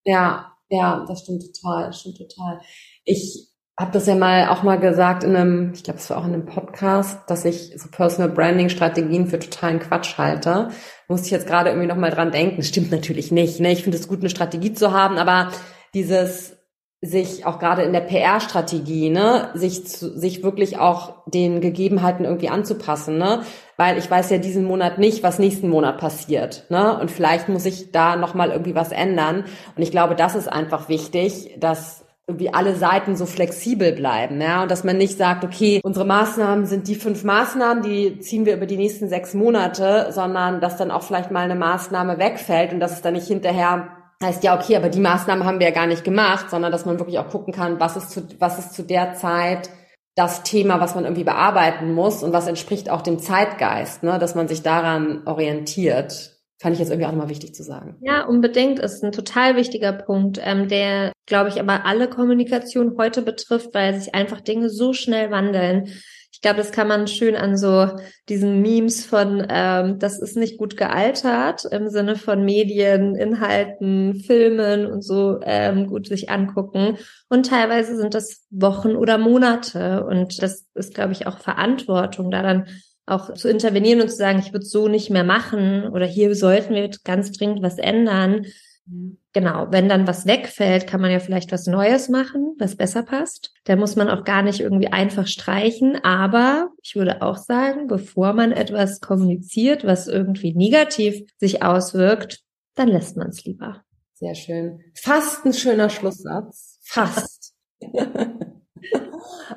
ja, 0.05 0.53
ja, 0.69 1.05
das 1.07 1.23
stimmt 1.23 1.43
total, 1.43 1.87
das 1.87 2.01
stimmt 2.01 2.19
total. 2.19 2.61
Ich 3.05 3.50
habe 3.81 3.93
das 3.93 4.07
ja 4.07 4.15
mal 4.15 4.49
auch 4.49 4.63
mal 4.63 4.79
gesagt 4.79 5.25
in 5.25 5.35
einem, 5.35 5.73
ich 5.75 5.83
glaube, 5.83 5.99
es 5.99 6.11
war 6.11 6.19
auch 6.19 6.27
in 6.27 6.35
einem 6.35 6.45
Podcast, 6.45 7.19
dass 7.29 7.47
ich 7.47 7.73
so 7.77 7.89
Personal 7.89 8.31
Branding 8.31 8.69
Strategien 8.69 9.27
für 9.27 9.39
totalen 9.39 9.81
Quatsch 9.81 10.19
halte. 10.19 10.69
Musste 11.09 11.27
ich 11.27 11.33
jetzt 11.33 11.47
gerade 11.47 11.71
irgendwie 11.71 11.89
noch 11.89 11.97
mal 11.97 12.11
dran 12.11 12.31
denken. 12.31 12.63
Stimmt 12.63 12.91
natürlich 12.91 13.33
nicht. 13.33 13.59
Ne? 13.59 13.73
Ich 13.73 13.83
finde 13.83 13.97
es 13.97 14.07
gut, 14.07 14.21
eine 14.21 14.29
Strategie 14.29 14.75
zu 14.75 14.93
haben, 14.93 15.17
aber 15.17 15.51
dieses 15.95 16.59
sich 17.03 17.47
auch 17.47 17.59
gerade 17.59 17.81
in 17.83 17.95
der 17.95 18.03
PR-Strategie, 18.03 19.09
ne, 19.09 19.49
sich 19.55 19.87
zu, 19.87 20.19
sich 20.19 20.43
wirklich 20.43 20.77
auch 20.77 21.23
den 21.27 21.63
Gegebenheiten 21.63 22.27
irgendwie 22.27 22.51
anzupassen, 22.51 23.17
ne, 23.17 23.41
weil 23.79 23.97
ich 23.97 24.11
weiß 24.11 24.29
ja 24.29 24.37
diesen 24.37 24.65
Monat 24.65 24.99
nicht, 24.99 25.23
was 25.23 25.39
nächsten 25.39 25.71
Monat 25.71 25.97
passiert, 25.97 26.67
ne, 26.69 26.99
und 27.01 27.11
vielleicht 27.11 27.49
muss 27.49 27.65
ich 27.65 27.91
da 27.91 28.17
noch 28.17 28.35
mal 28.35 28.51
irgendwie 28.51 28.75
was 28.75 28.93
ändern. 28.93 29.45
Und 29.77 29.83
ich 29.83 29.91
glaube, 29.91 30.15
das 30.15 30.35
ist 30.35 30.53
einfach 30.53 30.91
wichtig, 30.91 31.57
dass 31.59 32.05
irgendwie 32.31 32.55
alle 32.55 32.75
Seiten 32.77 33.17
so 33.17 33.27
flexibel 33.27 33.93
bleiben, 33.93 34.41
ja, 34.41 34.63
und 34.63 34.71
dass 34.71 34.85
man 34.85 34.97
nicht 34.97 35.19
sagt, 35.19 35.45
okay, 35.45 35.81
unsere 35.85 36.07
Maßnahmen 36.07 36.67
sind 36.67 36.89
die 36.89 36.95
fünf 36.95 37.25
Maßnahmen, 37.25 37.83
die 37.83 38.21
ziehen 38.21 38.47
wir 38.47 38.57
über 38.57 38.67
die 38.67 38.77
nächsten 38.77 39.09
sechs 39.09 39.35
Monate, 39.35 40.09
sondern 40.11 40.61
dass 40.61 40.77
dann 40.77 40.91
auch 40.91 41.03
vielleicht 41.03 41.31
mal 41.31 41.45
eine 41.45 41.55
Maßnahme 41.55 42.19
wegfällt 42.19 42.73
und 42.73 42.81
dass 42.81 42.93
es 42.93 43.03
dann 43.03 43.15
nicht 43.15 43.27
hinterher 43.27 43.89
heißt, 44.23 44.45
ja, 44.45 44.59
okay, 44.59 44.77
aber 44.77 44.91
die 44.91 45.01
Maßnahmen 45.01 45.45
haben 45.45 45.61
wir 45.61 45.69
ja 45.69 45.75
gar 45.75 45.87
nicht 45.87 46.05
gemacht, 46.05 46.51
sondern 46.51 46.73
dass 46.73 46.85
man 46.85 46.99
wirklich 46.99 47.19
auch 47.19 47.31
gucken 47.31 47.55
kann, 47.55 47.81
was 47.81 47.97
ist 47.97 48.11
zu, 48.11 48.23
was 48.39 48.59
ist 48.59 48.75
zu 48.75 48.83
der 48.83 49.15
Zeit 49.15 49.71
das 50.15 50.43
Thema, 50.43 50.81
was 50.81 50.95
man 50.95 51.05
irgendwie 51.05 51.25
bearbeiten 51.25 51.95
muss 51.95 52.23
und 52.23 52.33
was 52.33 52.47
entspricht 52.47 52.91
auch 52.91 53.01
dem 53.01 53.19
Zeitgeist, 53.19 54.03
ne, 54.03 54.19
dass 54.19 54.35
man 54.35 54.49
sich 54.49 54.63
daran 54.63 55.23
orientiert. 55.27 56.40
Fand 56.61 56.75
ich 56.75 56.81
jetzt 56.81 56.91
irgendwie 56.91 57.07
auch 57.07 57.13
nochmal 57.13 57.31
wichtig 57.31 57.55
zu 57.55 57.63
sagen. 57.63 57.97
Ja, 58.03 58.27
unbedingt. 58.27 58.81
Ist 58.81 59.03
ein 59.03 59.13
total 59.13 59.57
wichtiger 59.57 59.95
Punkt, 59.95 60.39
ähm, 60.45 60.69
der, 60.69 61.13
glaube 61.25 61.49
ich, 61.49 61.59
aber 61.59 61.87
alle 61.87 62.07
Kommunikation 62.07 62.99
heute 62.99 63.23
betrifft, 63.23 63.73
weil 63.73 63.99
sich 63.99 64.15
einfach 64.15 64.43
Dinge 64.43 64.69
so 64.69 64.93
schnell 64.93 65.31
wandeln. 65.31 65.89
Ich 66.33 66.43
glaube, 66.43 66.59
das 66.59 66.71
kann 66.71 66.87
man 66.87 67.07
schön 67.07 67.35
an 67.35 67.57
so 67.57 67.89
diesen 68.29 68.61
Memes 68.61 69.07
von, 69.07 69.47
ähm, 69.49 69.99
das 69.99 70.21
ist 70.21 70.37
nicht 70.37 70.59
gut 70.59 70.77
gealtert, 70.77 71.65
im 71.65 71.89
Sinne 71.89 72.17
von 72.17 72.45
Medien, 72.45 73.17
Inhalten, 73.17 74.17
Filmen 74.17 74.85
und 74.85 75.01
so 75.01 75.41
ähm, 75.43 75.87
gut 75.87 76.09
sich 76.09 76.29
angucken. 76.29 76.99
Und 77.31 77.47
teilweise 77.47 77.97
sind 77.97 78.13
das 78.13 78.47
Wochen 78.51 78.97
oder 78.97 79.17
Monate. 79.17 80.05
Und 80.05 80.43
das 80.43 80.67
ist, 80.75 80.95
glaube 80.95 81.13
ich, 81.13 81.27
auch 81.27 81.39
Verantwortung, 81.39 82.31
da 82.31 82.43
dann 82.43 82.67
auch 83.07 83.35
zu 83.35 83.49
intervenieren 83.49 84.01
und 84.01 84.09
zu 84.09 84.17
sagen, 84.17 84.39
ich 84.39 84.53
würde 84.53 84.67
so 84.67 84.89
nicht 84.89 85.11
mehr 85.11 85.25
machen 85.25 85.89
oder 85.89 86.07
hier 86.07 86.35
sollten 86.35 86.75
wir 86.75 86.91
ganz 87.05 87.33
dringend 87.33 87.63
was 87.63 87.79
ändern. 87.79 88.47
Mhm. 88.87 89.19
Genau, 89.33 89.69
wenn 89.71 89.89
dann 89.89 90.09
was 90.09 90.27
wegfällt, 90.27 90.89
kann 90.89 91.01
man 91.01 91.13
ja 91.13 91.21
vielleicht 91.21 91.53
was 91.53 91.67
Neues 91.67 92.09
machen, 92.09 92.57
was 92.59 92.77
besser 92.77 93.05
passt. 93.05 93.53
Da 93.65 93.77
muss 93.77 93.95
man 93.95 94.09
auch 94.09 94.25
gar 94.25 94.43
nicht 94.43 94.61
irgendwie 94.61 94.89
einfach 94.89 95.29
streichen. 95.29 95.97
Aber 96.03 96.71
ich 96.83 96.97
würde 96.97 97.23
auch 97.23 97.37
sagen, 97.37 97.87
bevor 97.87 98.33
man 98.33 98.51
etwas 98.51 99.01
kommuniziert, 99.01 99.85
was 99.85 100.09
irgendwie 100.09 100.55
negativ 100.55 101.23
sich 101.39 101.63
auswirkt, 101.63 102.41
dann 102.75 102.89
lässt 102.89 103.17
man 103.17 103.29
es 103.29 103.45
lieber. 103.45 103.85
Sehr 104.15 104.35
schön. 104.35 104.81
Fast 104.95 105.47
ein 105.47 105.53
schöner 105.53 105.91
Schlusssatz. 105.91 106.79
Fast. 106.83 107.55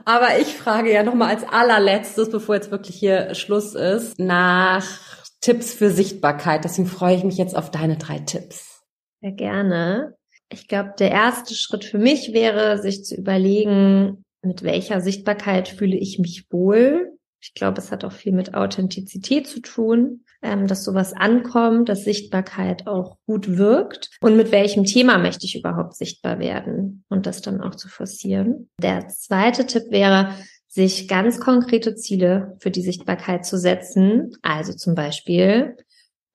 Aber 0.05 0.39
ich 0.39 0.55
frage 0.55 0.91
ja 0.91 1.03
nochmal 1.03 1.35
als 1.35 1.43
allerletztes, 1.43 2.29
bevor 2.29 2.55
jetzt 2.55 2.71
wirklich 2.71 2.95
hier 2.95 3.35
Schluss 3.35 3.75
ist, 3.75 4.19
nach 4.19 4.99
Tipps 5.41 5.73
für 5.73 5.89
Sichtbarkeit. 5.89 6.63
Deswegen 6.63 6.87
freue 6.87 7.15
ich 7.15 7.23
mich 7.23 7.37
jetzt 7.37 7.55
auf 7.55 7.71
deine 7.71 7.97
drei 7.97 8.19
Tipps. 8.19 8.81
Sehr 9.21 9.31
gerne. 9.31 10.15
Ich 10.49 10.67
glaube, 10.67 10.93
der 10.99 11.11
erste 11.11 11.55
Schritt 11.55 11.85
für 11.85 11.97
mich 11.97 12.33
wäre, 12.33 12.79
sich 12.79 13.03
zu 13.03 13.15
überlegen, 13.15 14.23
mit 14.41 14.63
welcher 14.63 15.01
Sichtbarkeit 15.01 15.67
fühle 15.67 15.95
ich 15.95 16.19
mich 16.19 16.45
wohl. 16.51 17.17
Ich 17.41 17.53
glaube, 17.53 17.79
es 17.79 17.91
hat 17.91 18.03
auch 18.03 18.11
viel 18.11 18.33
mit 18.33 18.53
Authentizität 18.53 19.47
zu 19.47 19.61
tun 19.61 20.23
ähm, 20.43 20.67
dass 20.67 20.83
sowas 20.83 21.13
ankommt, 21.13 21.89
dass 21.89 22.03
Sichtbarkeit 22.03 22.85
auch 22.85 23.17
gut 23.25 23.57
wirkt 23.57 24.09
und 24.21 24.37
mit 24.37 24.51
welchem 24.51 24.83
Thema 24.83 25.17
möchte 25.17 25.45
ich 25.45 25.57
überhaupt 25.57 25.95
sichtbar 25.95 26.39
werden 26.39 27.03
und 27.09 27.25
das 27.25 27.41
dann 27.41 27.61
auch 27.61 27.75
zu 27.75 27.87
forcieren. 27.87 28.69
Der 28.81 29.07
zweite 29.07 29.65
Tipp 29.65 29.83
wäre, 29.89 30.33
sich 30.67 31.07
ganz 31.07 31.39
konkrete 31.39 31.95
Ziele 31.95 32.57
für 32.59 32.71
die 32.71 32.81
Sichtbarkeit 32.81 33.45
zu 33.45 33.59
setzen. 33.59 34.31
Also 34.41 34.73
zum 34.73 34.95
Beispiel, 34.95 35.77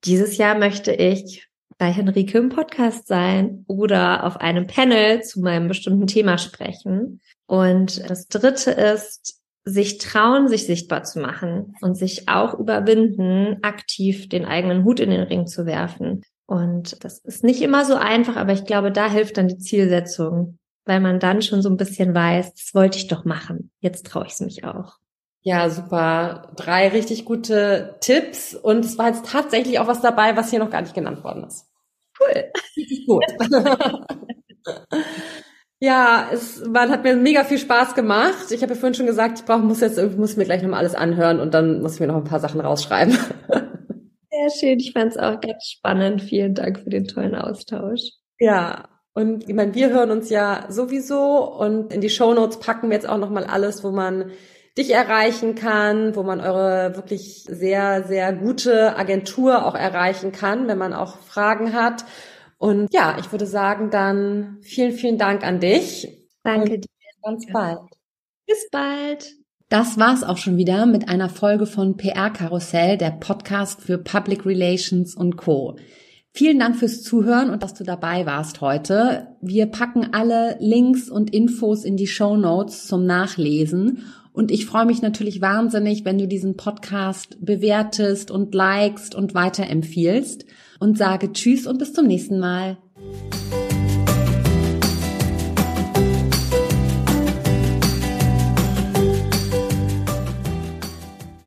dieses 0.05 0.37
Jahr 0.37 0.57
möchte 0.57 0.93
ich 0.93 1.49
bei 1.77 1.91
Henrike 1.91 2.37
im 2.37 2.49
Podcast 2.49 3.07
sein 3.07 3.65
oder 3.67 4.25
auf 4.25 4.37
einem 4.37 4.65
Panel 4.65 5.21
zu 5.23 5.41
meinem 5.41 5.67
bestimmten 5.67 6.07
Thema 6.07 6.37
sprechen. 6.37 7.21
Und 7.47 8.09
das 8.09 8.27
dritte 8.27 8.71
ist, 8.71 9.38
sich 9.69 9.97
trauen, 9.97 10.47
sich 10.47 10.65
sichtbar 10.65 11.03
zu 11.03 11.19
machen 11.19 11.75
und 11.81 11.95
sich 11.95 12.27
auch 12.27 12.57
überwinden, 12.57 13.57
aktiv 13.61 14.29
den 14.29 14.45
eigenen 14.45 14.83
Hut 14.83 14.99
in 14.99 15.09
den 15.09 15.23
Ring 15.23 15.47
zu 15.47 15.65
werfen. 15.65 16.23
Und 16.45 17.03
das 17.03 17.19
ist 17.19 17.43
nicht 17.43 17.61
immer 17.61 17.85
so 17.85 17.95
einfach, 17.95 18.35
aber 18.35 18.53
ich 18.53 18.65
glaube, 18.65 18.91
da 18.91 19.09
hilft 19.09 19.37
dann 19.37 19.47
die 19.47 19.59
Zielsetzung 19.59 20.59
weil 20.89 20.99
man 20.99 21.19
dann 21.19 21.43
schon 21.43 21.61
so 21.61 21.69
ein 21.69 21.77
bisschen 21.77 22.15
weiß, 22.15 22.55
das 22.55 22.73
wollte 22.73 22.97
ich 22.97 23.07
doch 23.07 23.23
machen. 23.23 23.69
Jetzt 23.79 24.07
traue 24.07 24.25
ich 24.25 24.33
es 24.33 24.39
mich 24.39 24.63
auch. 24.63 24.97
Ja, 25.41 25.69
super. 25.69 26.51
Drei 26.55 26.87
richtig 26.89 27.25
gute 27.25 27.97
Tipps. 28.01 28.55
Und 28.55 28.83
es 28.83 28.97
war 28.97 29.09
jetzt 29.09 29.27
tatsächlich 29.27 29.79
auch 29.79 29.85
was 29.85 30.01
dabei, 30.01 30.35
was 30.35 30.49
hier 30.49 30.57
noch 30.57 30.71
gar 30.71 30.81
nicht 30.81 30.95
genannt 30.95 31.23
worden 31.23 31.43
ist. 31.43 31.67
Cool. 32.19 32.51
Gut. 33.05 33.23
ja, 35.79 36.29
es 36.31 36.63
man 36.65 36.89
hat 36.89 37.03
mir 37.03 37.15
mega 37.15 37.43
viel 37.43 37.57
Spaß 37.57 37.95
gemacht. 37.95 38.51
Ich 38.51 38.61
habe 38.61 38.73
ja 38.73 38.79
vorhin 38.79 38.95
schon 38.95 39.05
gesagt, 39.05 39.39
ich 39.39 39.45
brauche, 39.45 39.59
muss 39.59 39.81
jetzt 39.81 39.97
irgendwie, 39.97 40.19
muss 40.19 40.37
mir 40.37 40.45
gleich 40.45 40.61
nochmal 40.61 40.79
alles 40.79 40.95
anhören 40.95 41.39
und 41.39 41.53
dann 41.53 41.81
muss 41.81 41.95
ich 41.95 41.99
mir 41.99 42.07
noch 42.07 42.17
ein 42.17 42.23
paar 42.25 42.39
Sachen 42.39 42.59
rausschreiben. 42.61 43.13
Sehr 44.29 44.49
schön. 44.59 44.79
Ich 44.79 44.93
fand 44.93 45.11
es 45.11 45.17
auch 45.17 45.39
ganz 45.41 45.65
spannend. 45.65 46.21
Vielen 46.21 46.53
Dank 46.53 46.79
für 46.79 46.89
den 46.89 47.07
tollen 47.07 47.35
Austausch. 47.35 48.01
Ja, 48.39 48.89
und 49.13 49.49
ich 49.49 49.55
meine, 49.55 49.73
wir 49.73 49.89
hören 49.89 50.11
uns 50.11 50.29
ja 50.29 50.65
sowieso 50.69 51.43
und 51.43 51.93
in 51.93 52.01
die 52.01 52.09
Show 52.09 52.33
Notes 52.33 52.59
packen 52.59 52.89
wir 52.89 52.95
jetzt 52.95 53.09
auch 53.09 53.17
nochmal 53.17 53.43
alles, 53.43 53.83
wo 53.83 53.91
man 53.91 54.31
dich 54.77 54.93
erreichen 54.93 55.55
kann, 55.55 56.15
wo 56.15 56.23
man 56.23 56.39
eure 56.39 56.95
wirklich 56.95 57.43
sehr, 57.49 58.03
sehr 58.03 58.31
gute 58.31 58.95
Agentur 58.95 59.65
auch 59.65 59.75
erreichen 59.75 60.31
kann, 60.31 60.67
wenn 60.67 60.77
man 60.77 60.93
auch 60.93 61.17
Fragen 61.17 61.73
hat. 61.73 62.05
Und 62.59 62.93
ja, 62.93 63.17
ich 63.19 63.31
würde 63.31 63.47
sagen, 63.47 63.89
dann 63.89 64.57
vielen, 64.61 64.91
vielen 64.91 65.17
Dank 65.17 65.43
an 65.45 65.59
dich. 65.59 66.07
Danke 66.43 66.73
Und 66.73 66.83
dir. 66.83 66.89
Ganz 67.23 67.45
bald. 67.51 67.79
Bis 68.45 68.69
bald. 68.71 69.33
Das 69.69 69.97
war's 69.97 70.23
auch 70.23 70.37
schon 70.37 70.57
wieder 70.57 70.85
mit 70.85 71.09
einer 71.09 71.29
Folge 71.29 71.65
von 71.65 71.95
PR 71.95 72.31
Karussell, 72.31 72.97
der 72.97 73.11
Podcast 73.11 73.81
für 73.81 73.97
Public 73.97 74.45
Relations 74.45 75.15
und 75.15 75.37
Co. 75.37 75.77
Vielen 76.31 76.59
Dank 76.59 76.75
fürs 76.75 77.01
Zuhören 77.01 77.49
und 77.49 77.63
dass 77.63 77.73
du 77.73 77.83
dabei 77.83 78.25
warst 78.25 78.61
heute. 78.61 79.35
Wir 79.41 79.65
packen 79.67 80.13
alle 80.13 80.57
Links 80.59 81.09
und 81.09 81.33
Infos 81.33 81.83
in 81.83 81.97
die 81.97 82.07
Show 82.07 82.35
Notes 82.35 82.87
zum 82.87 83.05
Nachlesen. 83.05 84.03
Und 84.33 84.51
ich 84.51 84.65
freue 84.65 84.85
mich 84.85 85.01
natürlich 85.01 85.41
wahnsinnig, 85.41 86.05
wenn 86.05 86.17
du 86.17 86.27
diesen 86.27 86.55
Podcast 86.55 87.37
bewertest 87.39 88.31
und 88.31 88.53
likest 88.53 89.15
und 89.15 89.33
weiterempfiehlst 89.33 90.45
und 90.79 90.97
sage 90.97 91.33
Tschüss 91.33 91.67
und 91.67 91.77
bis 91.77 91.93
zum 91.93 92.07
nächsten 92.07 92.39
Mal. 92.39 92.77